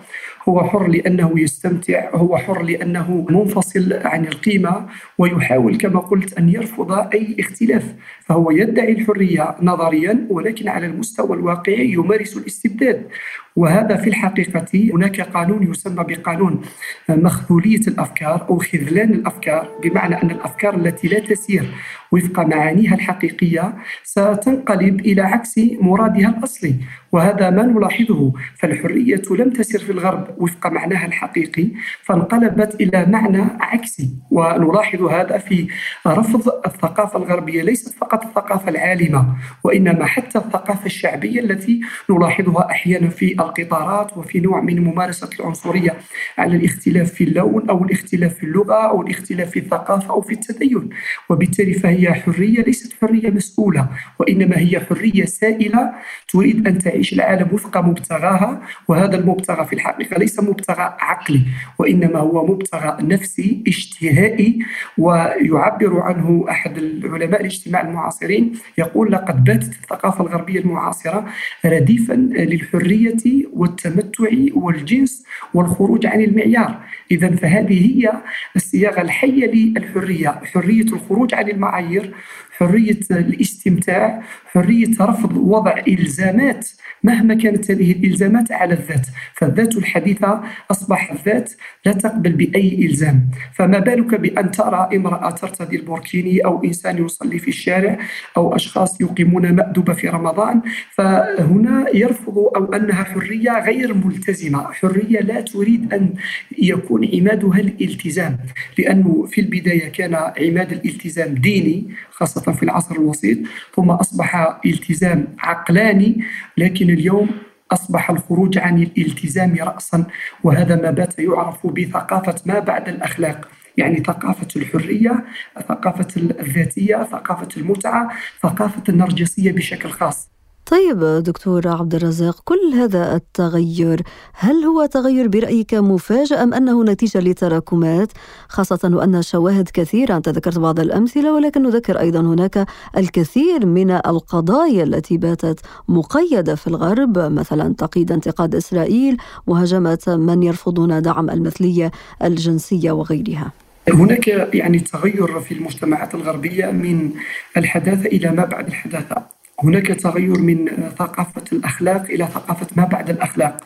هو 0.48 0.64
حر 0.64 0.86
لأنه 0.86 1.32
يستمتع 1.36 2.10
هو 2.14 2.36
حر 2.36 2.62
لأنه 2.62 3.26
منفصل 3.30 3.92
عن 3.92 4.24
القيمة 4.24 4.86
ويحاول 5.18 5.76
كما 5.76 6.00
قلت 6.00 6.38
أن 6.38 6.48
يرفض 6.48 6.92
أي 6.92 7.36
اختلاف 7.40 7.94
فهو 8.26 8.50
يدعي 8.50 8.92
الحرية 8.92 9.56
نظريا 9.62 10.26
ولكن 10.30 10.68
على 10.68 10.86
المستوى 10.86 11.36
الواقعي 11.36 11.92
يمارس 11.92 12.36
الاستبداد. 12.36 13.06
وهذا 13.56 13.96
في 13.96 14.10
الحقيقة 14.10 14.90
هناك 14.94 15.20
قانون 15.20 15.70
يسمى 15.70 16.04
بقانون 16.08 16.60
مخذولية 17.08 17.80
الأفكار 17.88 18.46
أو 18.48 18.58
خذلان 18.58 19.10
الأفكار 19.12 19.68
بمعنى 19.82 20.22
أن 20.22 20.30
الأفكار 20.30 20.76
التي 20.76 21.08
لا 21.08 21.18
تسير 21.18 21.70
وفق 22.12 22.40
معانيها 22.40 22.94
الحقيقية 22.94 23.74
ستنقلب 24.02 25.00
إلى 25.00 25.22
عكس 25.22 25.54
مرادها 25.80 26.28
الأصلي 26.28 26.74
وهذا 27.12 27.50
ما 27.50 27.62
نلاحظه. 27.62 28.32
فالحرية 28.56 29.22
لم 29.30 29.50
تسر 29.50 29.78
في 29.78 29.92
الغرب 29.92 30.34
وفق 30.38 30.66
معناها 30.66 31.06
الحقيقي 31.06 31.68
فانقلبت 32.02 32.80
إلى 32.80 33.06
معنى 33.06 33.44
عكسي. 33.60 34.10
ونلاحظ 34.30 35.02
هذا 35.02 35.38
في 35.38 35.68
رفض 36.06 36.48
الثقافة 36.66 37.18
الغربية 37.18 37.62
ليست 37.62 37.94
فقط 37.98 38.24
الثقافة 38.24 38.68
العالمة 38.68 39.36
وإنما 39.64 40.04
حتى 40.06 40.38
الثقافة 40.38 40.86
الشعبية 40.86 41.40
التي 41.40 41.80
نلاحظها 42.10 42.70
أحيانا 42.70 43.08
في 43.08 43.43
القطارات 43.44 44.16
وفي 44.16 44.40
نوع 44.40 44.60
من 44.60 44.84
ممارسة 44.84 45.30
العنصرية 45.40 45.96
على 46.38 46.56
الاختلاف 46.56 47.12
في 47.12 47.24
اللون 47.24 47.70
أو 47.70 47.84
الاختلاف 47.84 48.34
في 48.34 48.46
اللغة 48.46 48.74
أو 48.74 49.02
الاختلاف 49.02 49.50
في 49.50 49.58
الثقافة 49.58 50.10
أو 50.10 50.20
في 50.20 50.32
التدين. 50.32 50.90
وبالتالي 51.30 51.74
فهي 51.74 52.14
حرية 52.14 52.62
ليست 52.62 52.92
حرية 53.00 53.30
مسؤولة 53.30 53.88
وإنما 54.18 54.58
هي 54.58 54.80
حرية 54.80 55.24
سائلة 55.24 55.92
تريد 56.28 56.66
أن 56.68 56.78
تعيش 56.78 57.12
العالم 57.12 57.48
وفق 57.52 57.78
مبتغاها 57.78 58.62
وهذا 58.88 59.16
المبتغى 59.16 59.66
في 59.66 59.72
الحقيقة 59.72 60.18
ليس 60.18 60.40
مبتغى 60.40 60.96
عقلي 61.00 61.40
وإنما 61.78 62.18
هو 62.18 62.46
مبتغى 62.46 62.96
نفسي 63.00 63.62
اشتهائي 63.68 64.58
ويعبر 64.98 66.00
عنه 66.00 66.44
أحد 66.50 66.78
العلماء 66.78 67.40
الاجتماع 67.40 67.80
المعاصرين 67.80 68.52
يقول 68.78 69.12
لقد 69.12 69.44
باتت 69.44 69.72
الثقافة 69.72 70.24
الغربية 70.24 70.60
المعاصرة 70.60 71.24
رديفا 71.64 72.12
للحرية 72.14 73.33
والتمتع 73.52 74.28
والجنس 74.54 75.24
والخروج 75.54 76.06
عن 76.06 76.20
المعيار. 76.20 76.80
إذا 77.10 77.36
فهذه 77.36 77.96
هي 77.96 78.12
الصياغة 78.56 79.00
الحية 79.00 79.46
للحرية. 79.46 80.28
حرية 80.28 80.82
الخروج 80.82 81.34
عن 81.34 81.48
المعايير 81.48 82.14
حرية 82.58 83.00
الاستمتاع 83.10 84.22
حرية 84.54 84.90
رفض 85.00 85.36
وضع 85.36 85.74
إلزامات 85.88 86.68
مهما 87.02 87.34
كانت 87.34 87.70
هذه 87.70 87.92
الإلزامات 87.92 88.52
على 88.52 88.74
الذات. 88.74 89.06
فالذات 89.34 89.76
الحديثة 89.76 90.40
أصبح 90.70 91.12
الذات 91.12 91.52
لا 91.86 91.92
تقبل 91.92 92.32
بأي 92.32 92.86
إلزام. 92.86 93.30
فما 93.54 93.78
بالك 93.78 94.14
بأن 94.14 94.50
ترى 94.50 94.88
امرأة 94.96 95.30
ترتدي 95.30 95.76
البوركيني 95.76 96.44
أو 96.44 96.64
إنسان 96.64 97.04
يصلي 97.04 97.38
في 97.38 97.48
الشارع 97.48 97.98
أو 98.36 98.56
أشخاص 98.56 99.00
يقيمون 99.00 99.52
مأدبة 99.52 99.92
في 99.92 100.08
رمضان؟ 100.08 100.62
فهنا 100.90 101.86
يرفض 101.94 102.38
أو 102.38 102.72
أنها 102.72 103.04
حرية 103.04 103.64
غير 103.64 103.94
ملتزمة. 103.94 104.72
حرية 104.72 105.20
لا 105.20 105.40
تريد 105.40 105.94
أن 105.94 106.14
يكون 106.58 107.08
عمادها 107.14 107.60
الالتزام 107.60 108.38
لأنه 108.78 109.26
في 109.30 109.40
البداية 109.40 109.88
كان 109.88 110.14
عماد 110.14 110.72
الالتزام 110.72 111.34
ديني 111.34 111.88
خاصة 112.10 112.52
في 112.52 112.62
العصر 112.62 112.94
الوسيط 112.94 113.38
ثم 113.76 113.90
أصبح 113.90 114.43
التزام 114.66 115.26
عقلاني 115.38 116.24
لكن 116.58 116.90
اليوم 116.90 117.30
أصبح 117.72 118.10
الخروج 118.10 118.58
عن 118.58 118.82
الالتزام 118.82 119.56
رأسا 119.60 120.04
وهذا 120.42 120.76
ما 120.76 120.90
بات 120.90 121.18
يعرف 121.18 121.66
بثقافة 121.66 122.34
ما 122.46 122.58
بعد 122.58 122.88
الأخلاق. 122.88 123.48
يعني 123.76 123.96
ثقافة 123.96 124.48
الحرية 124.56 125.24
ثقافة 125.68 126.08
الذاتية 126.16 127.04
ثقافة 127.12 127.48
المتعة 127.56 128.08
ثقافة 128.42 128.82
النرجسية 128.88 129.52
بشكل 129.52 129.90
خاص. 129.90 130.33
طيب 130.66 131.00
دكتور 131.04 131.68
عبد 131.68 131.94
الرزاق 131.94 132.40
كل 132.44 132.72
هذا 132.74 133.16
التغير 133.16 134.02
هل 134.32 134.64
هو 134.64 134.86
تغير 134.86 135.28
برأيك 135.28 135.74
مفاجئ 135.74 136.36
أم 136.36 136.54
أنه 136.54 136.84
نتيجة 136.84 137.20
لتراكمات؟ 137.20 138.12
خاصة 138.48 138.90
وأن 138.92 139.22
شواهد 139.22 139.68
كثيرة 139.74 140.16
أنت 140.16 140.28
ذكرت 140.28 140.58
بعض 140.58 140.80
الأمثلة 140.80 141.34
ولكن 141.34 141.62
نذكر 141.62 142.00
أيضا 142.00 142.20
هناك 142.20 142.66
الكثير 142.96 143.66
من 143.66 143.90
القضايا 143.90 144.84
التي 144.84 145.16
باتت 145.16 145.60
مقيدة 145.88 146.54
في 146.54 146.66
الغرب 146.66 147.18
مثلا 147.18 147.74
تقييد 147.74 148.12
انتقاد 148.12 148.54
إسرائيل 148.54 149.16
مهاجمة 149.48 150.04
من 150.08 150.42
يرفضون 150.42 151.02
دعم 151.02 151.30
المثلية 151.30 151.90
الجنسية 152.22 152.92
وغيرها. 152.92 153.52
هناك 153.88 154.28
يعني 154.54 154.78
تغير 154.78 155.40
في 155.40 155.54
المجتمعات 155.54 156.14
الغربية 156.14 156.66
من 156.66 157.10
الحداثة 157.56 158.06
إلى 158.06 158.30
ما 158.30 158.44
بعد 158.44 158.66
الحداثة. 158.66 159.43
هناك 159.64 159.86
تغير 159.86 160.38
من 160.38 160.66
ثقافة 160.98 161.44
الأخلاق 161.52 162.02
إلى 162.10 162.26
ثقافة 162.26 162.66
ما 162.76 162.84
بعد 162.84 163.10
الأخلاق. 163.10 163.64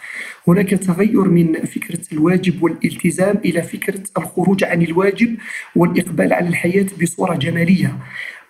هناك 0.49 0.71
تغير 0.71 1.29
من 1.29 1.53
فكرة 1.53 2.01
الواجب 2.13 2.63
والالتزام 2.63 3.37
إلى 3.45 3.63
فكرة 3.63 4.03
الخروج 4.19 4.65
عن 4.65 4.83
الواجب 4.83 5.37
والإقبال 5.77 6.33
على 6.33 6.49
الحياة 6.49 6.87
بصورة 7.03 7.35
جمالية. 7.35 7.99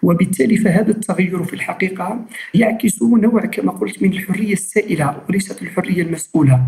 وبالتالي 0.03 0.57
فهذا 0.57 0.91
التغير 0.91 1.45
في 1.45 1.55
الحقيقة 1.55 2.27
يعكس 2.55 3.03
نوع 3.03 3.41
كما 3.41 3.73
قلت 3.73 4.03
من 4.03 4.13
الحرية 4.13 4.53
السائلة 4.53 5.23
وليست 5.29 5.63
الحرية 5.63 6.03
المسؤولة. 6.03 6.63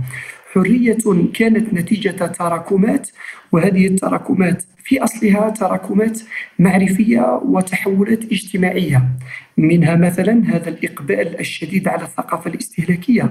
حرية 0.53 0.99
كانت 1.35 1.75
نتيجة 1.75 2.11
تراكمات 2.11 3.09
وهذه 3.53 3.87
التراكمات 3.87 4.63
في 4.85 5.05
أصلها 5.05 5.51
تراكمات 5.51 6.21
معرفية 6.59 7.41
وتحولات 7.45 8.25
اجتماعية. 8.33 9.09
منها 9.57 9.97
مثلا 9.97 10.43
هذا 10.47 10.69
الإقبال 10.69 11.41
الشديد 11.41 11.89
على 11.89 12.03
الثقافة 12.03 12.51
الاستهلاكية. 12.51 13.31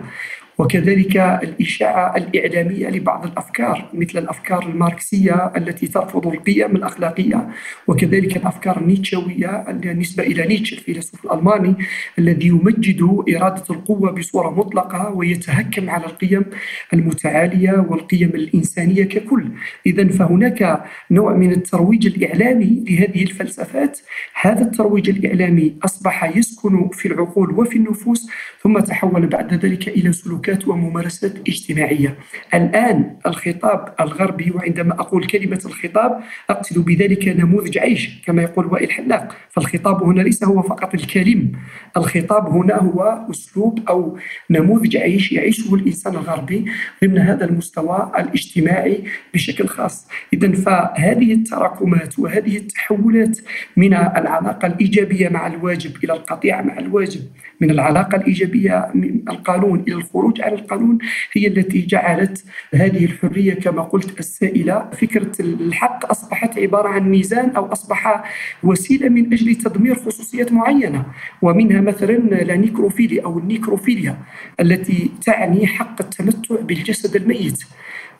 وكذلك 0.60 1.18
الإشاعة 1.18 2.18
الإعلامية 2.18 2.90
لبعض 2.90 3.26
الأفكار 3.26 3.90
مثل 3.94 4.18
الأفكار 4.20 4.64
الماركسية 4.70 5.52
التي 5.58 5.88
ترفض 5.88 6.28
القيم 6.28 6.76
الأخلاقية 6.76 7.48
وكذلك 7.88 8.38
الأفكار 8.38 8.78
النيتشوية 8.78 9.70
النسبة 9.70 10.24
إلى 10.24 10.48
نيتشه 10.48 10.76
الفيلسوف 10.76 11.26
الألماني 11.26 11.76
الذي 12.20 12.48
يمجد 12.48 13.24
إرادة 13.36 13.64
القوة 13.70 14.12
بصورة 14.12 14.50
مطلقة 14.50 15.10
ويتهكم 15.10 15.90
على 15.90 16.06
القيم 16.06 16.46
المتعالية 16.94 17.86
والقيم 17.90 18.30
الإنسانية 18.30 19.04
ككل. 19.04 19.46
إذا 19.86 20.08
فهناك 20.08 20.84
نوع 21.12 21.34
من 21.34 21.52
الترويج 21.52 22.08
الإعلامي 22.08 22.84
لهذه 22.90 23.24
الفلسفات. 23.24 24.00
هذا 24.42 24.62
الترويج 24.62 25.10
الإعلامي 25.10 25.76
أصبح 25.86 26.38
يسكن 26.38 26.90
في 26.94 27.08
العقول 27.08 27.52
وفي 27.52 27.76
النفوس 27.76 28.30
ثم 28.64 28.80
تحول 28.80 29.28
بعد 29.28 29.54
ذلك 29.66 29.88
إلى 29.88 30.12
سلوكات 30.12 30.49
سلوكات 30.50 30.68
وممارسات 30.68 31.34
اجتماعية. 31.48 32.16
الآن 32.54 33.16
الخطاب 33.26 33.94
الغربي 34.00 34.52
وعندما 34.52 34.94
أقول 34.94 35.28
كلمة 35.28 35.62
الخطاب 35.66 36.20
أقصد 36.50 36.86
بذلك 36.86 37.28
نموذج 37.28 37.78
عيش 37.78 38.22
كما 38.26 38.42
يقول 38.42 38.66
وائل 38.66 38.92
حلاق. 38.92 39.36
فالخطاب 39.50 40.04
هنا 40.04 40.22
ليس 40.22 40.44
هو 40.44 40.62
فقط 40.62 40.94
الكلم 40.94 41.52
الخطاب 41.98 42.48
هنا 42.48 42.76
هو 42.76 43.28
أسلوب 43.32 43.80
أو 43.90 44.18
نموذج 44.50 44.98
عيش 44.98 45.32
يعيشه 45.32 45.76
الإنسان 45.76 46.14
الغربي 46.14 46.66
ضمن 47.04 47.18
هذا 47.18 47.46
المستوى 47.46 48.12
الاجتماعي 48.20 49.04
بشكل 49.34 49.68
خاص. 49.68 50.08
إذا 50.34 50.52
فهذه 50.52 51.34
التراكمات 51.34 52.20
وهذه 52.20 52.58
التحولات 52.58 53.38
من 53.78 53.94
العلاقة 53.94 54.68
الإيجابية 54.68 55.30
مع 55.30 55.48
الواجب 55.48 55.92
إلى 56.04 56.14
القطيعة 56.14 56.62
مع 56.62 56.80
الواجب 56.80 57.22
من 57.62 57.72
العلاقة 57.72 58.16
الإيجابية 58.16 58.92
من 58.94 59.22
القانون 59.30 59.84
إلى 59.88 59.96
الخروج 59.96 60.39
على 60.42 60.56
القانون 60.56 60.98
هي 61.34 61.48
التي 61.48 61.82
جعلت 61.82 62.46
هذه 62.74 63.06
الحرية 63.06 63.54
كما 63.54 63.82
قلت 63.82 64.20
السائلة. 64.20 64.90
فكرة 64.90 65.32
الحق 65.40 66.12
أصبحت 66.12 66.58
عبارة 66.58 66.88
عن 66.88 67.10
ميزان 67.10 67.50
أو 67.50 67.72
أصبح 67.72 68.24
وسيلة 68.64 69.10
من 69.10 69.34
أجل 69.34 69.56
تدمير 69.56 69.96
خصوصيات 69.96 70.52
معينة 70.52 71.06
ومنها 71.42 71.82
مثلا 71.82 72.14
لا 72.18 72.56
نيكروفيليا 72.56 73.24
أو 73.24 73.40
النيكروفيليا 73.40 74.18
التي 74.60 75.12
تعني 75.26 75.68
حق 75.68 76.02
التمتع 76.02 76.56
بالجسد 76.62 77.16
الميت. 77.16 77.60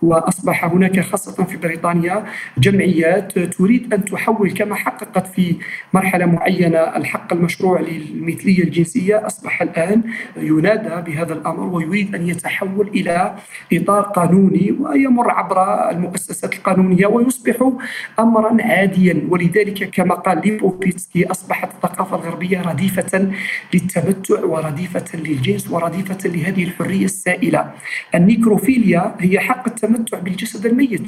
وأصبح 0.02 0.66
هناك 0.66 1.00
خاصة 1.00 1.44
في 1.44 1.58
بريطانيا 1.58 2.26
جمعيات 2.58 3.40
تريد 3.40 3.94
أن 3.94 4.06
تحول 4.06 4.52
كما 4.52 4.76
حققت 4.76 5.28
في 5.28 5.56
مرحلة 5.94 6.26
معينة 6.26 6.78
الحق 6.78 7.34
المشروع 7.34 7.80
للمثلية 7.82 8.64
الجنسية. 8.64 9.28
أصبح 9.28 9.62
الآن 9.62 10.02
ينادى 10.38 11.12
بهذا 11.12 11.34
الأمر 11.34 11.64
ويريد 11.76 12.16
أن 12.16 12.28
يتحول 12.30 12.88
إلى 12.88 13.36
إطار 13.74 14.02
قانوني 14.02 14.76
ويمر 14.80 15.32
عبر 15.32 15.90
المؤسسات 15.92 16.54
القانونية 16.54 17.08
ويصبح 17.08 17.72
امرا 18.20 18.58
عاديا. 18.64 19.28
ولذلك 19.30 19.90
كما 19.90 20.16
قال 20.16 20.42
ليبوفيتسكي 20.46 21.32
أصبحت 21.32 21.70
الثقافة 21.74 22.16
الغربية 22.16 22.62
رديفة 22.62 23.32
للتمتع 23.74 24.44
ورديفة 24.44 25.18
للجنس 25.20 25.72
ورديفة 25.72 26.30
لهذه 26.30 26.64
الحرية 26.64 27.06
السائلة. 27.06 27.72
النيكروفيليا 28.16 29.16
هي 29.20 29.40
حق 29.40 29.68
التمتع 29.68 29.89
التمتع 29.96 30.20
بالجسد 30.20 30.66
الميت. 30.66 31.02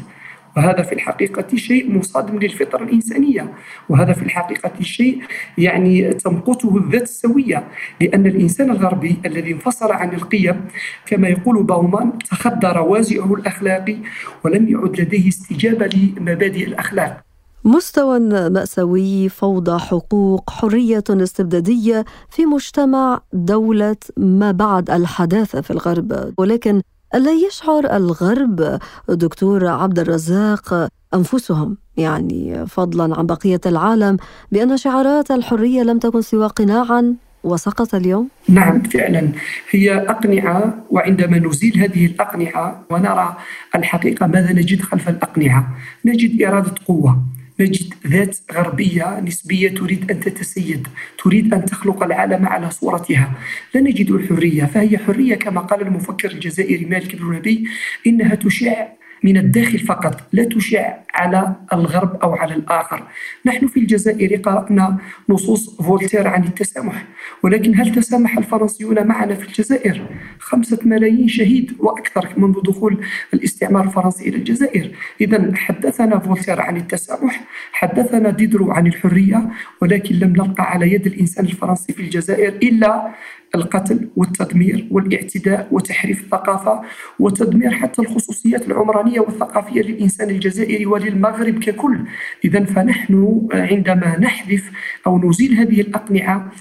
وهذا 0.57 0.81
في 0.81 0.93
الحقيقة 0.95 1.55
شيء 1.55 1.97
مصادم 1.97 2.39
للفطرة 2.39 2.83
الإنسانية. 2.83 3.53
وهذا 3.89 4.13
في 4.13 4.23
الحقيقة 4.23 4.81
شيء 4.81 5.21
يعني 5.57 6.13
تمقته 6.13 6.77
الذات 6.77 7.01
السوية. 7.01 7.67
لأن 8.01 8.25
الإنسان 8.25 8.71
الغربي 8.71 9.17
الذي 9.25 9.51
انفصل 9.51 9.91
عن 9.91 10.13
القيم 10.13 10.61
كما 11.05 11.27
يقول 11.27 11.63
باومان 11.63 12.17
تخدى 12.17 12.67
روازعه 12.67 13.33
الأخلاقي 13.33 13.97
ولم 14.45 14.69
يعد 14.69 15.01
لديه 15.01 15.27
استجابة 15.27 15.89
لمبادئ 16.17 16.63
الأخلاق. 16.67 17.21
مستوى 17.63 18.19
مأساوي 18.49 19.29
فوضى 19.29 19.79
حقوق 19.79 20.49
حرية 20.49 21.03
استبدادية 21.09 22.05
في 22.29 22.45
مجتمع 22.45 23.21
دولة 23.33 23.95
ما 24.17 24.51
بعد 24.51 24.89
الحداثة 24.89 25.61
في 25.61 25.71
الغرب. 25.71 26.33
ولكن 26.37 26.81
ألا 27.15 27.31
يشعر 27.31 27.95
الغرب 27.95 28.79
دكتور 29.09 29.67
عبد 29.67 29.99
الرزاق 29.99 30.89
أنفسهم؟ 31.13 31.77
يعني 31.97 32.65
فضلا 32.67 33.15
عن 33.17 33.25
بقية 33.25 33.61
العالم 33.65 34.17
بأن 34.51 34.77
شعارات 34.77 35.31
الحرية 35.31 35.83
لم 35.83 35.99
تكن 35.99 36.21
سوى 36.21 36.47
قناعا 36.47 37.15
وسقط 37.43 37.95
اليوم؟ 37.95 38.27
نعم 38.49 38.81
فعلا. 38.81 39.29
هي 39.71 39.97
أقنعة 39.97 40.85
وعندما 40.89 41.39
نزيل 41.39 41.77
هذه 41.77 42.05
الأقنعة 42.05 42.83
ونرى 42.89 43.37
الحقيقة 43.75 44.27
ماذا 44.27 44.53
نجد 44.53 44.81
خلف 44.81 45.09
الأقنعة؟ 45.09 45.67
نجد 46.05 46.41
إرادة 46.41 46.73
قوة. 46.87 47.23
نجد 47.61 47.93
ذات 48.07 48.37
غربية 48.51 49.19
نسبية 49.19 49.69
تريد 49.69 50.11
أن 50.11 50.19
تتسيد 50.19 50.87
تريد 51.23 51.53
أن 51.53 51.65
تخلق 51.65 52.03
العالم 52.03 52.45
على 52.47 52.71
صورتها. 52.71 53.33
لا 53.75 53.81
نجد 53.81 54.11
الحرية 54.11 54.65
فهي 54.65 54.97
حرية 54.97 55.35
كما 55.35 55.61
قال 55.61 55.81
المفكر 55.81 56.31
الجزائري 56.31 56.85
مالك 56.85 57.15
بن 57.15 57.35
ربي 57.35 57.67
إنها 58.07 58.35
تشع 58.35 58.87
من 59.23 59.37
الداخل 59.37 59.79
فقط 59.79 60.21
لا 60.33 60.43
تشع 60.43 60.93
على 61.13 61.55
الغرب 61.73 62.15
أو 62.15 62.33
على 62.35 62.55
الآخر 62.55 63.03
نحن 63.45 63.67
في 63.67 63.79
الجزائر 63.79 64.35
قرأنا 64.35 64.97
نصوص 65.29 65.81
فولتير 65.81 66.27
عن 66.27 66.43
التسامح 66.43 67.05
ولكن 67.43 67.79
هل 67.79 67.95
تسامح 67.95 68.37
الفرنسيون 68.37 69.07
معنا 69.07 69.35
في 69.35 69.47
الجزائر؟ 69.47 70.01
خمسة 70.39 70.79
ملايين 70.85 71.27
شهيد 71.27 71.75
وأكثر 71.79 72.27
منذ 72.37 72.61
دخول 72.61 73.05
الاستعمار 73.33 73.83
الفرنسي 73.83 74.29
إلى 74.29 74.37
الجزائر 74.37 74.91
إذا 75.21 75.51
حدثنا 75.55 76.19
فولتير 76.19 76.61
عن 76.61 76.77
التسامح 76.77 77.43
حدثنا 77.71 78.29
ديدرو 78.29 78.71
عن 78.71 78.87
الحرية 78.87 79.49
ولكن 79.81 80.15
لم 80.15 80.29
نلقى 80.29 80.63
على 80.63 80.93
يد 80.93 81.07
الإنسان 81.07 81.45
الفرنسي 81.45 81.93
في 81.93 82.01
الجزائر 82.01 82.53
إلا 82.53 83.11
القتل 83.55 84.09
والتدمير 84.15 84.87
والاعتداء 84.91 85.67
وتحريف 85.71 86.23
الثقافة 86.23 86.81
وتدمير 87.19 87.71
حتى 87.71 88.01
الخصوصيات 88.01 88.67
العمرانية 88.67 89.19
والثقافية 89.19 89.81
للإنسان 89.81 90.29
الجزائري 90.29 90.85
وللمغرب 90.85 91.59
ككل. 91.59 91.99
إذا 92.45 92.63
فنحن 92.63 93.47
عندما 93.53 94.19
نحذف 94.19 94.71
أو 95.07 95.29
نزيل 95.29 95.53
هذه 95.53 95.81
الأقنعة 95.81 96.51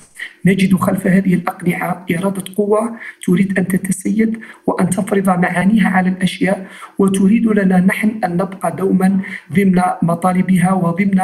نجد 0.47 0.75
خلف 0.75 1.07
هذه 1.07 1.35
الأقنعة 1.35 2.07
إرادة 2.11 2.45
قوة 2.57 2.97
تريد 3.27 3.59
أن 3.59 3.69
تتسيد 3.69 4.41
وأن 4.67 4.91
تفرض 4.91 5.29
معانيها 5.29 5.89
على 5.89 6.09
الأشياء 6.09 6.67
وتريد 6.99 7.47
لنا 7.47 7.81
نحن 7.81 8.21
أن 8.25 8.33
نبقى 8.33 8.77
دوما 8.77 9.21
ضمن 9.53 9.83
مطالبها 10.03 10.73
وضمن 10.73 11.21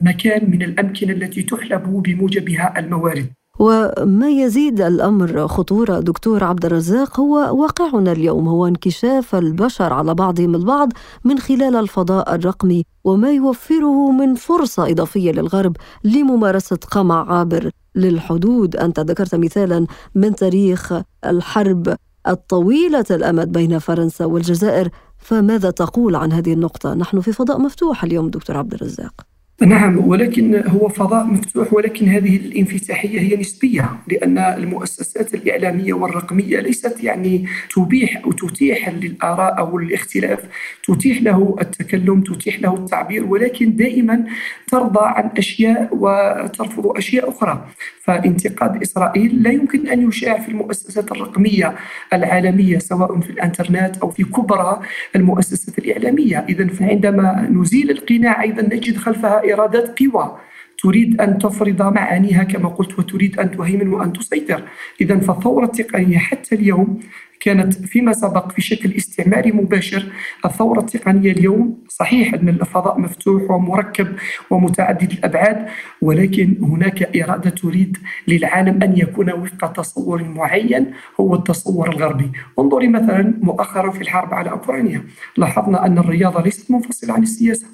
مكان 0.00 0.50
من 0.50 0.62
الأمكنة 0.62 1.12
التي 1.12 1.42
تحلب 1.42 1.82
بموجبها 1.82 2.78
الموارد. 2.78 3.26
وما 3.58 4.28
يزيد 4.28 4.80
الأمر 4.80 5.48
خطورة 5.48 6.00
دكتور 6.00 6.44
عبد 6.44 6.64
الرزاق 6.64 7.20
هو 7.20 7.62
واقعنا 7.62 8.12
اليوم 8.12 8.48
هو 8.48 8.66
انكشاف 8.66 9.34
البشر 9.34 9.92
على 9.92 10.14
بعضهم 10.14 10.54
البعض 10.54 10.92
من 11.24 11.38
خلال 11.38 11.76
الفضاء 11.76 12.34
الرقمي 12.34 12.84
وما 13.04 13.32
يوفره 13.32 14.10
من 14.10 14.34
فرصة 14.34 14.90
إضافية 14.90 15.32
للغرب 15.32 15.76
لممارسة 16.04 16.78
قمع 16.90 17.32
عابر 17.32 17.70
للحدود. 17.94 18.76
أنت 18.76 19.00
ذكرت 19.00 19.34
مثالا 19.34 19.86
من 20.14 20.34
تاريخ 20.34 20.92
الحرب 21.24 21.96
الطويلة 22.28 23.04
الأمد 23.10 23.52
بين 23.52 23.78
فرنسا 23.78 24.24
والجزائر 24.24 24.88
فماذا 25.18 25.70
تقول 25.70 26.16
عن 26.16 26.32
هذه 26.32 26.52
النقطة؟ 26.52 26.94
نحن 26.94 27.20
في 27.20 27.32
فضاء 27.32 27.58
مفتوح 27.58 28.04
اليوم 28.04 28.30
دكتور 28.30 28.56
عبد 28.56 28.74
الرزاق. 28.74 29.37
نعم 29.66 30.08
ولكن 30.08 30.62
هو 30.66 30.88
فضاء 30.88 31.26
مفتوح 31.26 31.72
ولكن 31.72 32.08
هذه 32.08 32.36
الانفتاحية 32.36 33.20
هي 33.20 33.36
نسبية 33.36 33.90
لأن 34.08 34.38
المؤسسات 34.38 35.34
الإعلامية 35.34 35.92
والرقمية 35.92 36.60
ليست 36.60 37.04
يعني 37.04 37.46
تبيح 37.74 38.22
أو 38.24 38.32
تتيح 38.32 38.88
للآراء 38.88 39.58
أو 39.58 39.78
الاختلاف. 39.78 40.40
تتيح 40.84 41.22
له 41.22 41.56
التكلم 41.60 42.20
تتيح 42.20 42.60
له 42.60 42.74
التعبير 42.74 43.24
ولكن 43.24 43.76
دائما 43.76 44.24
ترضى 44.68 45.00
عن 45.02 45.30
أشياء 45.38 45.88
وترفض 45.92 46.86
أشياء 46.86 47.28
أخرى. 47.28 47.68
فانتقاد 48.02 48.82
إسرائيل 48.82 49.42
لا 49.42 49.50
يمكن 49.50 49.88
أن 49.88 50.08
يشاع 50.08 50.38
في 50.38 50.48
المؤسسات 50.48 51.12
الرقمية 51.12 51.74
العالمية 52.12 52.78
سواء 52.78 53.20
في 53.20 53.30
الإنترنت 53.30 53.96
أو 53.96 54.10
في 54.10 54.24
كبرى 54.24 54.80
المؤسسات 55.16 55.78
الإعلامية. 55.78 56.46
إذا 56.48 56.66
فعندما 56.66 57.48
نزيل 57.50 57.90
القناع 57.90 58.42
أيضا 58.42 58.62
نجد 58.62 58.96
خلفها 58.96 59.47
إرادات 59.52 60.02
قوى. 60.02 60.38
تريد 60.82 61.20
أن 61.20 61.38
تفرض 61.38 61.82
معانيها 61.82 62.44
كما 62.44 62.68
قلت 62.68 62.98
وتريد 62.98 63.40
أن 63.40 63.50
تهيمن 63.50 63.88
وأن 63.88 64.12
تسيطر. 64.12 64.62
إذا 65.00 65.18
فالثورة 65.18 65.64
التقنية 65.64 66.18
حتى 66.18 66.54
اليوم 66.54 67.00
كانت 67.40 67.74
فيما 67.74 68.12
سبق 68.12 68.52
في 68.52 68.62
شكل 68.62 68.92
استعماري 68.92 69.52
مباشر. 69.52 70.06
الثورة 70.44 70.80
التقنية 70.80 71.32
اليوم 71.32 71.84
صحيح 71.88 72.34
أن 72.34 72.48
الفضاء 72.48 73.00
مفتوح 73.00 73.50
ومركب 73.50 74.08
ومتعدد 74.50 75.12
الأبعاد 75.12 75.66
ولكن 76.02 76.56
هناك 76.62 77.16
إرادة 77.16 77.50
تريد 77.50 77.98
للعالم 78.28 78.82
أن 78.82 78.98
يكون 78.98 79.32
وفق 79.32 79.72
تصور 79.72 80.24
معين 80.24 80.90
هو 81.20 81.34
التصور 81.34 81.88
الغربي. 81.88 82.32
انظري 82.58 82.88
مثلا 82.88 83.34
مؤخرا 83.42 83.90
في 83.90 84.00
الحرب 84.00 84.34
على 84.34 84.50
أوكرانيا. 84.50 85.02
لاحظنا 85.36 85.86
أن 85.86 85.98
الرياضة 85.98 86.42
ليست 86.42 86.70
منفصلة 86.70 87.14
عن 87.14 87.22
السياسة. 87.22 87.66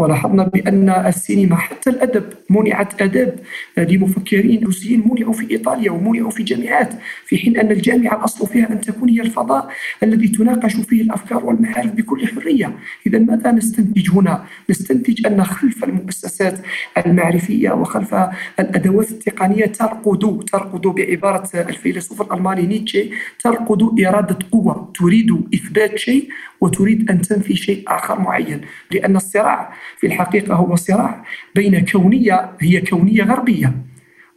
ولاحظنا 0.00 0.42
بأن 0.44 0.90
السينما 0.90 1.56
حتى 1.56 1.90
الأدب 1.90 2.24
منعت 2.50 3.02
أداب. 3.02 3.38
لمفكرين 3.78 4.64
روسيين 4.64 5.02
منعوا 5.10 5.32
في 5.32 5.50
إيطاليا 5.50 5.90
ومنعوا 5.90 6.30
في 6.30 6.42
جامعات 6.42 6.94
في 7.26 7.38
حين 7.38 7.56
أن 7.56 7.70
الجامعة 7.70 8.16
الأصل 8.16 8.46
فيها 8.46 8.72
أن 8.72 8.80
تكون 8.80 9.08
هي 9.08 9.20
الفضاء 9.20 9.70
الذي 10.02 10.28
تناقش 10.28 10.74
فيه 10.76 11.02
الأفكار 11.02 11.44
والمعارف 11.44 11.92
بكل 11.92 12.26
حرية. 12.26 12.78
إذا 13.06 13.18
ماذا 13.18 13.52
نستنتج 13.52 14.10
هنا؟ 14.10 14.44
نستنتج 14.70 15.26
أن 15.26 15.44
خلف 15.44 15.84
المؤسسات 15.84 16.58
المعرفية 17.06 17.70
وخلف 17.70 18.14
الأدوات 18.60 19.10
التقنية 19.10 19.66
ترقد 19.66 20.44
ترقد 20.52 20.80
بعبارة 20.80 21.48
الفيلسوف 21.54 22.22
الألماني 22.22 22.66
نيتشه 22.66 23.10
ترقد 23.38 24.00
إرادة 24.00 24.38
قوة. 24.52 24.92
تريد 24.94 25.30
إثبات 25.54 25.98
شيء 25.98 26.28
وتريد 26.60 27.10
أن 27.10 27.20
تنفي 27.20 27.56
شيء 27.56 27.84
آخر 27.88 28.20
معين 28.20 28.60
لأن 28.90 29.16
الصراع 29.16 29.72
في 29.98 30.06
الحقيقة 30.06 30.54
هو 30.54 30.76
صراع 30.76 31.24
بين 31.54 31.84
كونية 31.84 32.50
هي 32.60 32.80
كونية 32.80 33.22
غربية 33.22 33.72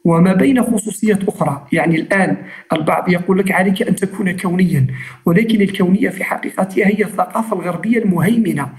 وما 0.05 0.33
بين 0.33 0.63
خصوصيات 0.63 1.23
أخرى. 1.27 1.67
يعني 1.71 1.95
الآن 1.95 2.37
البعض 2.73 3.09
يقول 3.09 3.39
لك 3.39 3.51
عليك 3.51 3.81
أن 3.81 3.95
تكون 3.95 4.37
كونيا 4.37 4.87
ولكن 5.25 5.61
الكونية 5.61 6.09
في 6.09 6.23
حقيقتها 6.23 6.87
هي 6.87 7.03
الثقافة 7.03 7.55
الغربية 7.59 7.97
المهيمنة 7.97 8.69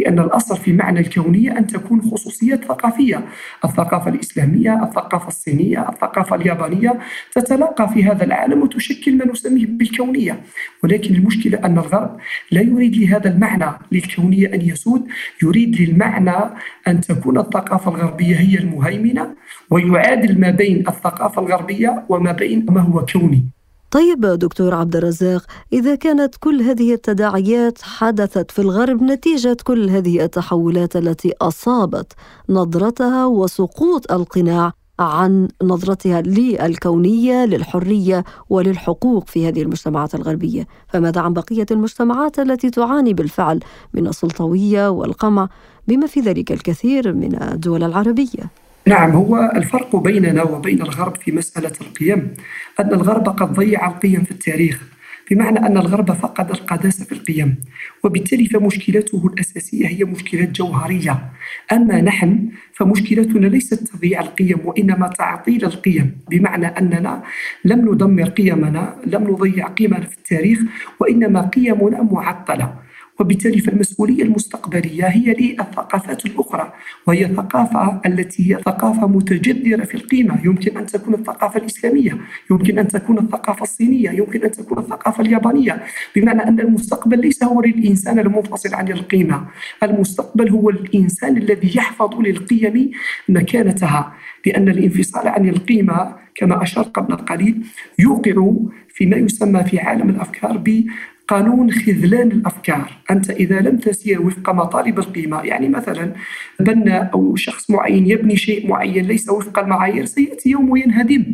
لأن 0.00 0.18
الأصل 0.18 0.56
في 0.56 0.72
معنى 0.72 1.00
الكونية 1.00 1.58
أن 1.58 1.66
تكون 1.66 2.02
خصوصيات 2.02 2.64
ثقافية. 2.64 3.24
الثقافة 3.64 4.10
الإسلامية 4.10 4.82
الثقافة 4.82 5.28
الصينية 5.28 5.88
الثقافة 5.88 6.36
اليابانية 6.36 6.98
تتلقى 7.32 7.88
في 7.88 8.04
هذا 8.04 8.24
العالم 8.24 8.62
وتشكل 8.62 9.13
نسميه 9.44 9.66
بالكونية 9.66 10.42
ولكن 10.84 11.14
المشكلة 11.14 11.58
أن 11.64 11.78
الغرب 11.78 12.16
لا 12.50 12.60
يريد 12.60 12.96
لهذا 12.96 13.30
المعنى 13.30 13.78
للكونية 13.92 14.54
أن 14.54 14.60
يسود 14.60 15.06
يريد 15.42 15.80
للمعنى 15.80 16.54
أن 16.88 17.00
تكون 17.00 17.38
الثقافة 17.38 17.90
الغربية 17.90 18.36
هي 18.36 18.58
المهيمنة 18.58 19.34
ويعادل 19.70 20.40
ما 20.40 20.50
بين 20.50 20.88
الثقافة 20.88 21.42
الغربية 21.42 22.04
وما 22.08 22.32
بين 22.32 22.66
ما 22.70 22.80
هو 22.80 23.04
كوني. 23.04 23.44
طيب 23.90 24.20
دكتور 24.20 24.74
عبد 24.74 24.96
الرزاق 24.96 25.46
إذا 25.72 25.94
كانت 25.94 26.34
كل 26.40 26.62
هذه 26.62 26.94
التداعيات 26.94 27.82
حدثت 27.82 28.50
في 28.50 28.58
الغرب 28.58 29.02
نتيجة 29.02 29.56
كل 29.64 29.90
هذه 29.90 30.24
التحولات 30.24 30.96
التي 30.96 31.32
أصابت 31.40 32.12
نظرتها 32.48 33.26
وسقوط 33.26 34.12
القناع 34.12 34.72
عن 34.98 35.48
نظرتها 35.62 36.22
للكونية 36.22 37.44
للحرية 37.44 38.24
وللحقوق 38.50 39.28
في 39.28 39.48
هذه 39.48 39.62
المجتمعات 39.62 40.14
الغربية. 40.14 40.66
فماذا 40.88 41.20
عن 41.20 41.32
بقية 41.32 41.66
المجتمعات 41.70 42.38
التي 42.38 42.70
تعاني 42.70 43.14
بالفعل 43.14 43.60
من 43.94 44.06
السلطوية 44.06 44.88
والقمع 44.88 45.48
بما 45.88 46.06
في 46.06 46.20
ذلك 46.20 46.52
الكثير 46.52 47.12
من 47.12 47.42
الدول 47.42 47.84
العربية؟ 47.84 48.50
نعم 48.86 49.10
هو 49.10 49.52
الفرق 49.56 49.96
بيننا 49.96 50.42
وبين 50.42 50.82
الغرب 50.82 51.16
في 51.16 51.32
مسألة 51.32 51.72
القيم 51.80 52.34
أن 52.80 52.94
الغرب 52.94 53.28
قد 53.28 53.52
ضيع 53.52 53.88
القيم 53.88 54.24
في 54.24 54.30
التاريخ. 54.30 54.80
بمعنى 55.30 55.58
أن 55.58 55.76
الغرب 55.76 56.12
فقد 56.12 56.50
القداسة 56.50 57.04
في 57.04 57.12
القيم 57.12 57.56
وبالتالي 58.04 58.46
فمشكلته 58.46 59.26
الأساسية 59.26 59.86
هي 59.86 60.04
مشكلات 60.04 60.50
جوهرية. 60.50 61.32
أما 61.72 62.00
نحن 62.00 62.48
فمشكلتنا 62.72 63.46
ليست 63.46 63.74
تضييع 63.74 64.20
القيم 64.20 64.58
وإنما 64.64 65.08
تعطيل 65.08 65.64
القيم. 65.64 66.16
بمعنى 66.30 66.66
أننا 66.66 67.22
لم 67.64 67.92
ندمر 67.92 68.28
قيمنا 68.28 68.96
لم 69.06 69.30
نضيع 69.30 69.68
قيمنا 69.68 70.06
في 70.06 70.16
التاريخ 70.16 70.60
وإنما 71.00 71.40
قيمنا 71.40 72.02
معطلة. 72.02 72.83
وبالتالي 73.20 73.58
فالمسؤولية 73.60 74.22
المستقبلية 74.22 75.04
هي 75.04 75.34
للثقافات 75.34 76.26
الأخرى 76.26 76.72
وهي 77.06 77.24
الثقافة 77.24 78.00
التي 78.06 78.54
هي 78.54 78.62
ثقافة 78.62 79.06
متجذرة 79.06 79.84
في 79.84 79.94
القيمة. 79.94 80.38
يمكن 80.44 80.78
أن 80.78 80.86
تكون 80.86 81.14
الثقافة 81.14 81.60
الإسلامية 81.60 82.18
يمكن 82.50 82.78
أن 82.78 82.88
تكون 82.88 83.18
الثقافة 83.18 83.62
الصينية 83.62 84.10
يمكن 84.10 84.44
أن 84.44 84.50
تكون 84.50 84.78
الثقافة 84.78 85.22
اليابانية. 85.22 85.82
بمعنى 86.16 86.42
أن 86.42 86.60
المستقبل 86.60 87.20
ليس 87.20 87.44
هو 87.44 87.62
للإنسان 87.62 88.18
المنفصل 88.18 88.74
عن 88.74 88.88
القيمة 88.88 89.46
المستقبل 89.82 90.50
هو 90.50 90.70
الإنسان 90.70 91.36
الذي 91.36 91.76
يحفظ 91.76 92.20
للقيم 92.20 92.90
مكانتها 93.28 94.12
لأن 94.46 94.68
الانفصال 94.68 95.28
عن 95.28 95.48
القيمة 95.48 96.16
كما 96.34 96.62
أشرت 96.62 96.96
قبل 96.96 97.16
قليل 97.16 97.66
يوقع 97.98 98.52
فيما 98.88 99.16
يسمى 99.16 99.64
في 99.64 99.78
عالم 99.78 100.10
الأفكار 100.10 100.56
قانون 101.28 101.70
خذلان 101.70 102.30
الأفكار، 102.30 102.92
أنت 103.10 103.30
إذا 103.30 103.60
لم 103.60 103.76
تسير 103.76 104.22
وفق 104.22 104.50
مطالب 104.50 104.98
القيمة، 104.98 105.42
يعني 105.42 105.68
مثلا 105.68 106.12
بنى 106.60 106.98
أو 106.98 107.36
شخص 107.36 107.70
معين 107.70 108.06
يبني 108.06 108.36
شيء 108.36 108.68
معين 108.68 109.04
ليس 109.04 109.28
وفق 109.28 109.58
المعايير 109.58 110.04
سيأتي 110.04 110.50
يوم 110.50 110.70
وينهدم. 110.70 111.24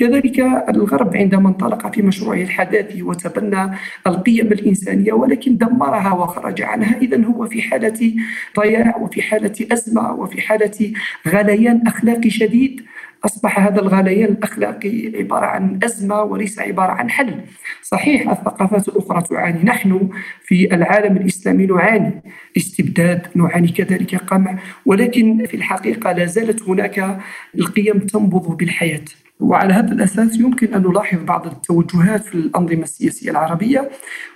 كذلك 0.00 0.40
الغرب 0.68 1.16
عندما 1.16 1.48
انطلق 1.48 1.94
في 1.94 2.02
مشروعه 2.02 2.42
الحداثي 2.42 3.02
وتبنى 3.02 3.70
القيم 4.06 4.46
الإنسانية 4.46 5.12
ولكن 5.12 5.56
دمرها 5.56 6.12
وخرج 6.12 6.62
عنها 6.62 6.98
اذا 7.02 7.24
هو 7.24 7.46
في 7.46 7.62
حالة 7.62 8.14
ضياع 8.60 8.96
وفي 8.96 9.22
حالة 9.22 9.66
أزمة 9.72 10.12
وفي 10.12 10.40
حالة 10.40 10.92
غليان 11.28 11.82
أخلاقي 11.86 12.30
شديد 12.30 12.82
أصبح 13.24 13.58
هذا 13.58 13.80
الغليان 13.80 14.32
الأخلاقي 14.32 15.12
عبارة 15.16 15.46
عن 15.46 15.78
أزمة 15.84 16.22
وليس 16.22 16.58
عبارة 16.58 16.92
عن 16.92 17.10
حل. 17.10 17.40
صحيح 17.82 18.30
الثقافات 18.30 18.88
الأخرى 18.88 19.22
تعاني. 19.22 19.62
نحن 19.64 20.08
في 20.42 20.74
العالم 20.74 21.16
الإسلامي 21.16 21.66
نعاني 21.66 22.22
استبداد 22.56 23.26
نعاني 23.34 23.68
كذلك 23.68 24.14
قمع 24.14 24.58
ولكن 24.86 25.46
في 25.46 25.56
الحقيقة 25.56 26.12
لا 26.12 26.24
زالت 26.24 26.62
هناك 26.62 27.18
القيم 27.58 27.98
تنبض 27.98 28.56
بالحياة. 28.56 29.04
وعلى 29.40 29.74
هذا 29.74 29.92
الأساس 29.92 30.36
يمكن 30.36 30.74
أن 30.74 30.82
نلاحظ 30.82 31.18
بعض 31.24 31.46
التوجهات 31.46 32.24
في 32.24 32.34
الأنظمة 32.34 32.82
السياسية 32.82 33.30
العربية 33.30 33.90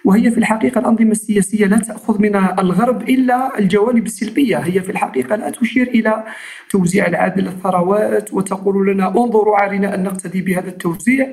وهي 0.04 0.30
في 0.30 0.38
الحقيقة 0.38 0.78
الأنظمة 0.78 1.10
السياسية 1.10 1.66
لا 1.66 1.78
تأخذ 1.78 2.22
من 2.22 2.36
الغرب 2.36 3.02
إلا 3.02 3.58
الجوانب 3.58 4.06
السلبية 4.06 4.56
هي 4.58 4.80
في 4.80 4.92
الحقيقة 4.92 5.36
لا 5.36 5.50
تشير 5.50 5.86
إلى 5.86 6.24
توزيع 6.70 7.06
العادل 7.06 7.44
للثروات 7.44 8.34
وتقول 8.34 8.86
لنا 8.92 9.08
انظروا 9.08 9.56
علينا 9.56 9.94
أن 9.94 10.02
نقتدي 10.02 10.40
بهذا 10.40 10.68
التوزيع 10.68 11.28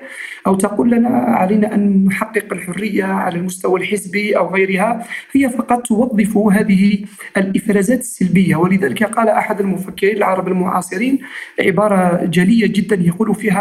أو 0.48 0.56
تقول 0.56 0.92
لنا 0.92 1.10
علينا 1.10 1.76
أن 1.76 2.06
نحقق 2.06 2.46
الحرية 2.52 3.04
على 3.04 3.40
المستوى 3.40 3.80
الحزبي 3.80 4.38
أو 4.38 4.54
غيرها 4.54 5.06
هي 5.32 5.50
فقط 5.50 5.82
توظف 5.82 6.38
هذه 6.38 7.06
الإفرازات 7.38 8.00
السلبية. 8.00 8.56
ولذلك 8.56 9.04
قال 9.04 9.30
أحد 9.30 9.60
المفكرين 9.60 10.18
العرب 10.18 10.48
المعاصرين 10.48 11.20
عبارة 11.60 12.26
جلية 12.26 12.68
جدا 12.68 12.96
يقول 12.96 13.36
فيها 13.36 13.61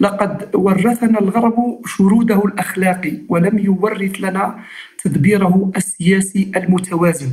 لقد 0.00 0.50
ورثنا 0.54 1.18
الغرب 1.20 1.80
شروده 1.86 2.42
الاخلاقي 2.44 3.14
ولم 3.28 3.58
يورث 3.58 4.14
لنا 4.20 4.58
تدبيره 5.04 5.70
السياسي 5.76 6.50
المتوازن. 6.56 7.30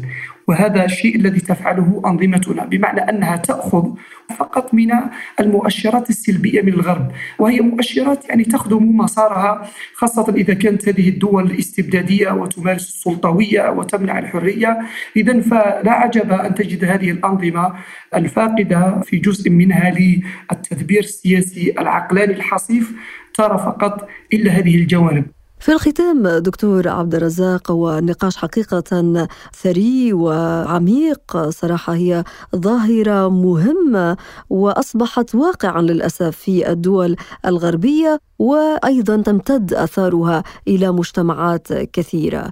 وهذا 0.48 0.86
الشيء 0.86 1.16
الذي 1.16 1.40
تفعله 1.40 2.02
أنظمتنا 2.06 2.66
بمعنى 2.66 3.02
أنها 3.10 3.36
تأخذ 3.36 3.90
فقط 4.38 4.74
من 4.74 4.92
المؤشرات 5.40 6.10
السلبية 6.10 6.62
من 6.62 6.74
الغرب 6.74 7.12
وهي 7.40 7.60
مؤشرات 7.60 8.30
يعني 8.30 8.44
تخدم 8.44 8.98
مسارها 8.98 9.70
خاصة 9.94 10.34
إذا 10.36 10.54
كانت 10.54 10.90
هذه 10.90 11.10
الدول 11.10 11.52
الاستبدادية 11.52 12.32
وتمارس 12.32 12.88
السلطوية 12.90 13.70
وتمنع 13.70 14.20
الحرية. 14.20 14.80
إذا 15.18 15.42
فلا 15.42 15.92
عجب 15.92 16.32
أن 16.32 16.56
تجد 16.56 16.86
هذه 16.86 17.12
الأنظمة 17.12 17.74
الفاقدة 18.16 19.02
في 19.02 19.18
جزء 19.18 19.50
منها 19.50 19.92
للتدبير 19.92 21.00
السياسي 21.00 21.74
العقلاني 21.80 22.34
الحصيف 22.34 22.92
ترى 23.34 23.58
فقط 23.58 24.08
إلا 24.34 24.52
هذه 24.52 24.76
الجوانب. 24.76 25.26
في 25.64 25.72
الختام 25.72 26.28
دكتور 26.28 26.88
عبد 26.88 27.16
الرزاق 27.16 27.72
والنقاش 27.72 28.38
حقيقة 28.38 29.28
ثري 29.62 30.14
وعميق. 30.14 31.50
صراحة 31.50 31.94
هي 31.94 32.24
ظاهرة 32.56 33.30
مهمة 33.30 34.18
وأصبحت 34.50 35.36
واقعا 35.36 35.82
للأسف 35.82 36.38
في 36.38 36.72
الدول 36.72 37.16
الغربية 37.46 38.20
وأيضا 38.40 39.22
تمتد 39.22 39.74
أثارها 39.74 40.44
إلى 40.68 40.92
مجتمعات 40.92 41.74
كثيرة. 41.74 42.52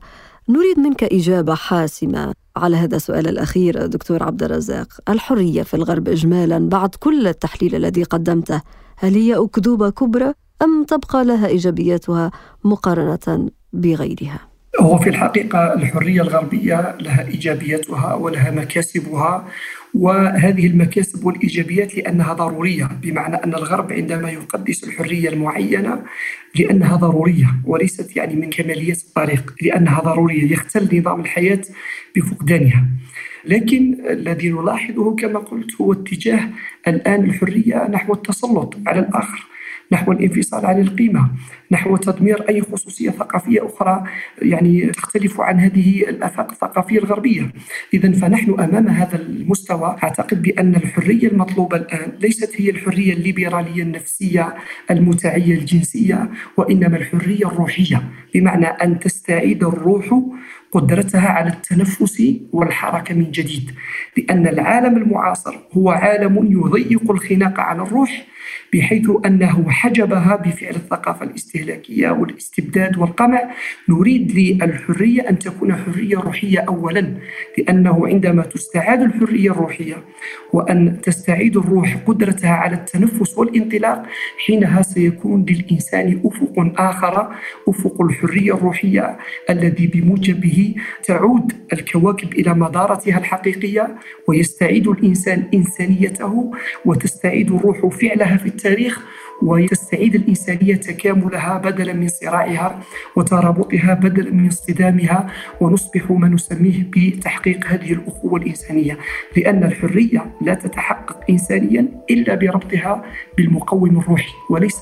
نريد 0.49 0.79
منك 0.79 1.03
إجابة 1.03 1.55
حاسمة 1.55 2.33
على 2.55 2.75
هذا 2.77 2.95
السؤال 2.95 3.27
الأخير 3.27 3.85
دكتور 3.85 4.23
عبد 4.23 4.43
الرزاق. 4.43 4.87
الحرية 5.09 5.63
في 5.63 5.73
الغرب 5.73 6.09
إجمالا 6.09 6.69
بعد 6.69 6.95
كل 6.95 7.27
التحليل 7.27 7.75
الذي 7.75 8.03
قدمته 8.03 8.61
هل 8.97 9.15
هي 9.15 9.35
أكذوبة 9.35 9.89
كبرى؟ 9.89 10.33
أم 10.61 10.83
تبقى 10.83 11.25
لها 11.25 11.47
إيجابياتها 11.47 12.31
مقارنة 12.63 13.49
بغيرها؟ 13.73 14.51
هو 14.79 14.97
في 14.97 15.09
الحقيقة 15.09 15.73
الحرية 15.73 16.21
الغربية 16.21 16.97
لها 16.99 17.27
إيجابياتها 17.27 18.13
ولها 18.13 18.51
مكاسبها 18.51 19.47
وهذه 19.93 20.67
المكاسب 20.67 21.25
والإيجابيات 21.25 21.95
لأنها 21.95 22.33
ضرورية 22.33 22.89
بمعنى 23.01 23.35
أن 23.35 23.53
الغرب 23.53 23.93
عندما 23.93 24.31
يقدس 24.31 24.83
الحرية 24.83 25.29
المعينة 25.29 26.03
لأنها 26.59 26.95
ضرورية 26.95 27.47
وليست 27.65 28.15
يعني 28.15 28.35
من 28.35 28.49
كماليات 28.49 28.97
الطريق 28.97 29.53
لأنها 29.61 30.01
ضرورية 30.01 30.51
يختل 30.51 30.99
نظام 30.99 31.21
الحياة 31.21 31.61
بفقدانها 32.15 32.85
لكن 33.45 33.97
الذي 34.09 34.49
نلاحظه 34.49 35.15
كما 35.15 35.39
قلت 35.39 35.81
هو 35.81 35.93
اتجاه 35.93 36.49
الآن 36.87 37.23
الحرية 37.23 37.87
نحو 37.87 38.13
التسلط 38.13 38.75
على 38.87 38.99
الآخر 38.99 39.51
نحو 39.91 40.11
الانفصال 40.11 40.65
عن 40.65 40.81
القيمة 40.81 41.29
نحو 41.71 41.97
تدمير 41.97 42.49
أي 42.49 42.61
خصوصية 42.61 43.09
ثقافية 43.09 43.65
أخرى 43.65 44.03
يعني 44.41 44.85
تختلف 44.85 45.41
عن 45.41 45.59
هذه 45.59 46.01
الآفاق 46.01 46.51
الثقافية 46.51 46.99
الغربية. 46.99 47.53
إذا 47.93 48.11
فنحن 48.11 48.59
أمام 48.59 48.87
هذا 48.87 49.15
المستوى. 49.15 49.97
أعتقد 50.03 50.41
بأن 50.41 50.75
الحرية 50.75 51.27
المطلوبة 51.27 51.77
الآن 51.77 52.11
ليست 52.19 52.61
هي 52.61 52.69
الحرية 52.69 53.13
الليبرالية 53.13 53.83
النفسية 53.83 54.55
المتعية 54.91 55.53
الجنسية 55.53 56.29
وإنما 56.57 56.97
الحرية 56.97 57.47
الروحية 57.47 58.03
بمعنى 58.33 58.65
أن 58.65 58.99
تستعيد 58.99 59.63
الروح 59.63 60.21
قدرتها 60.71 61.29
على 61.29 61.49
التنفس 61.49 62.23
والحركة 62.51 63.15
من 63.15 63.31
جديد. 63.31 63.71
لأن 64.17 64.47
العالم 64.47 64.97
المعاصر 64.97 65.55
هو 65.73 65.91
عالم 65.91 66.51
يضيق 66.51 67.11
الخناق 67.11 67.59
على 67.59 67.81
الروح 67.81 68.25
بحيث 68.73 69.09
أنه 69.25 69.69
حجبها 69.69 70.35
بفعل 70.35 70.75
الثقافة 70.75 71.25
الاستهلاكية 71.25 72.09
والاستبداد 72.09 72.97
والقمع. 72.97 73.41
نريد 73.89 74.31
للحرية 74.31 75.29
أن 75.29 75.39
تكون 75.39 75.75
حرية 75.75 76.17
روحية 76.17 76.59
أولا 76.59 77.13
لأنه 77.57 78.07
عندما 78.07 78.43
تستعاد 78.43 79.01
الحرية 79.01 79.51
الروحية 79.51 79.95
وأن 80.53 81.01
تستعيد 81.01 81.57
الروح 81.57 81.97
قدرتها 82.07 82.51
على 82.51 82.75
التنفس 82.75 83.37
والانطلاق 83.37 84.03
حينها 84.45 84.81
سيكون 84.81 85.45
للإنسان 85.49 86.21
أفق 86.25 86.53
آخر 86.81 87.35
أفق 87.67 88.01
الحرية 88.01 88.53
الروحية 88.55 89.17
الذي 89.49 89.87
بموجبه 89.87 90.75
تعود 91.03 91.53
الكواكب 91.73 92.33
إلى 92.33 92.53
مدارتها 92.53 93.17
الحقيقية 93.17 93.95
ويستعيد 94.27 94.87
الإنسان 94.87 95.43
إنسانيته 95.53 96.51
وتستعيد 96.85 97.51
الروح 97.51 97.85
فعلها 97.87 98.37
في 98.41 98.47
التاريخ 98.47 98.99
وتستعيد 99.41 100.15
الإنسانية 100.15 100.75
تكاملها 100.75 101.57
بدلا 101.57 101.93
من 101.93 102.07
صراعها 102.07 102.79
وترابطها 103.15 103.93
بدلا 103.93 104.31
من 104.31 104.47
اصطدامها 104.47 105.27
ونصبح 105.61 106.11
ما 106.11 106.27
نسميه 106.27 106.83
بتحقيق 106.95 107.67
هذه 107.67 107.93
الأخوة 107.93 108.39
الإنسانية. 108.39 108.97
لأن 109.37 109.63
الحرية 109.63 110.31
لا 110.41 110.53
تتحقق 110.53 111.19
إنسانيا 111.29 111.87
إلا 112.09 112.35
بربطها 112.35 113.05
بالمقوم 113.37 113.99
الروحي 113.99 114.33
وليس 114.49 114.81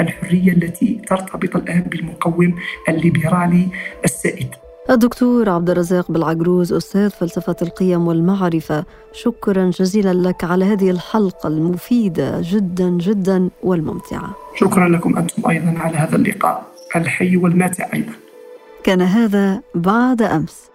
الحرية 0.00 0.52
التي 0.52 1.00
ترتبط 1.06 1.56
الآن 1.56 1.80
بالمقوم 1.80 2.54
الليبرالي 2.88 3.68
السائد. 4.04 4.69
الدكتور 4.90 5.48
عبد 5.48 5.70
الرزاق 5.70 6.10
بالعجروز 6.10 6.72
أستاذ 6.72 7.10
فلسفة 7.10 7.56
القيم 7.62 8.06
والمعرفة. 8.08 8.84
شكرا 9.12 9.70
جزيلا 9.70 10.28
لك 10.28 10.44
على 10.44 10.64
هذه 10.64 10.90
الحلقة 10.90 11.46
المفيدة 11.46 12.40
جدا 12.40 12.90
جدا 12.90 13.50
والممتعة. 13.62 14.34
شكرا 14.56 14.88
لكم 14.88 15.16
أنتم 15.18 15.50
أيضا 15.50 15.74
على 15.78 15.96
هذا 15.96 16.16
اللقاء. 16.16 16.66
الحي 16.96 17.36
والماتع 17.36 17.88
أيضا. 17.94 18.12
كان 18.84 19.02
هذا 19.02 19.60
بعد 19.74 20.22
أمس. 20.22 20.69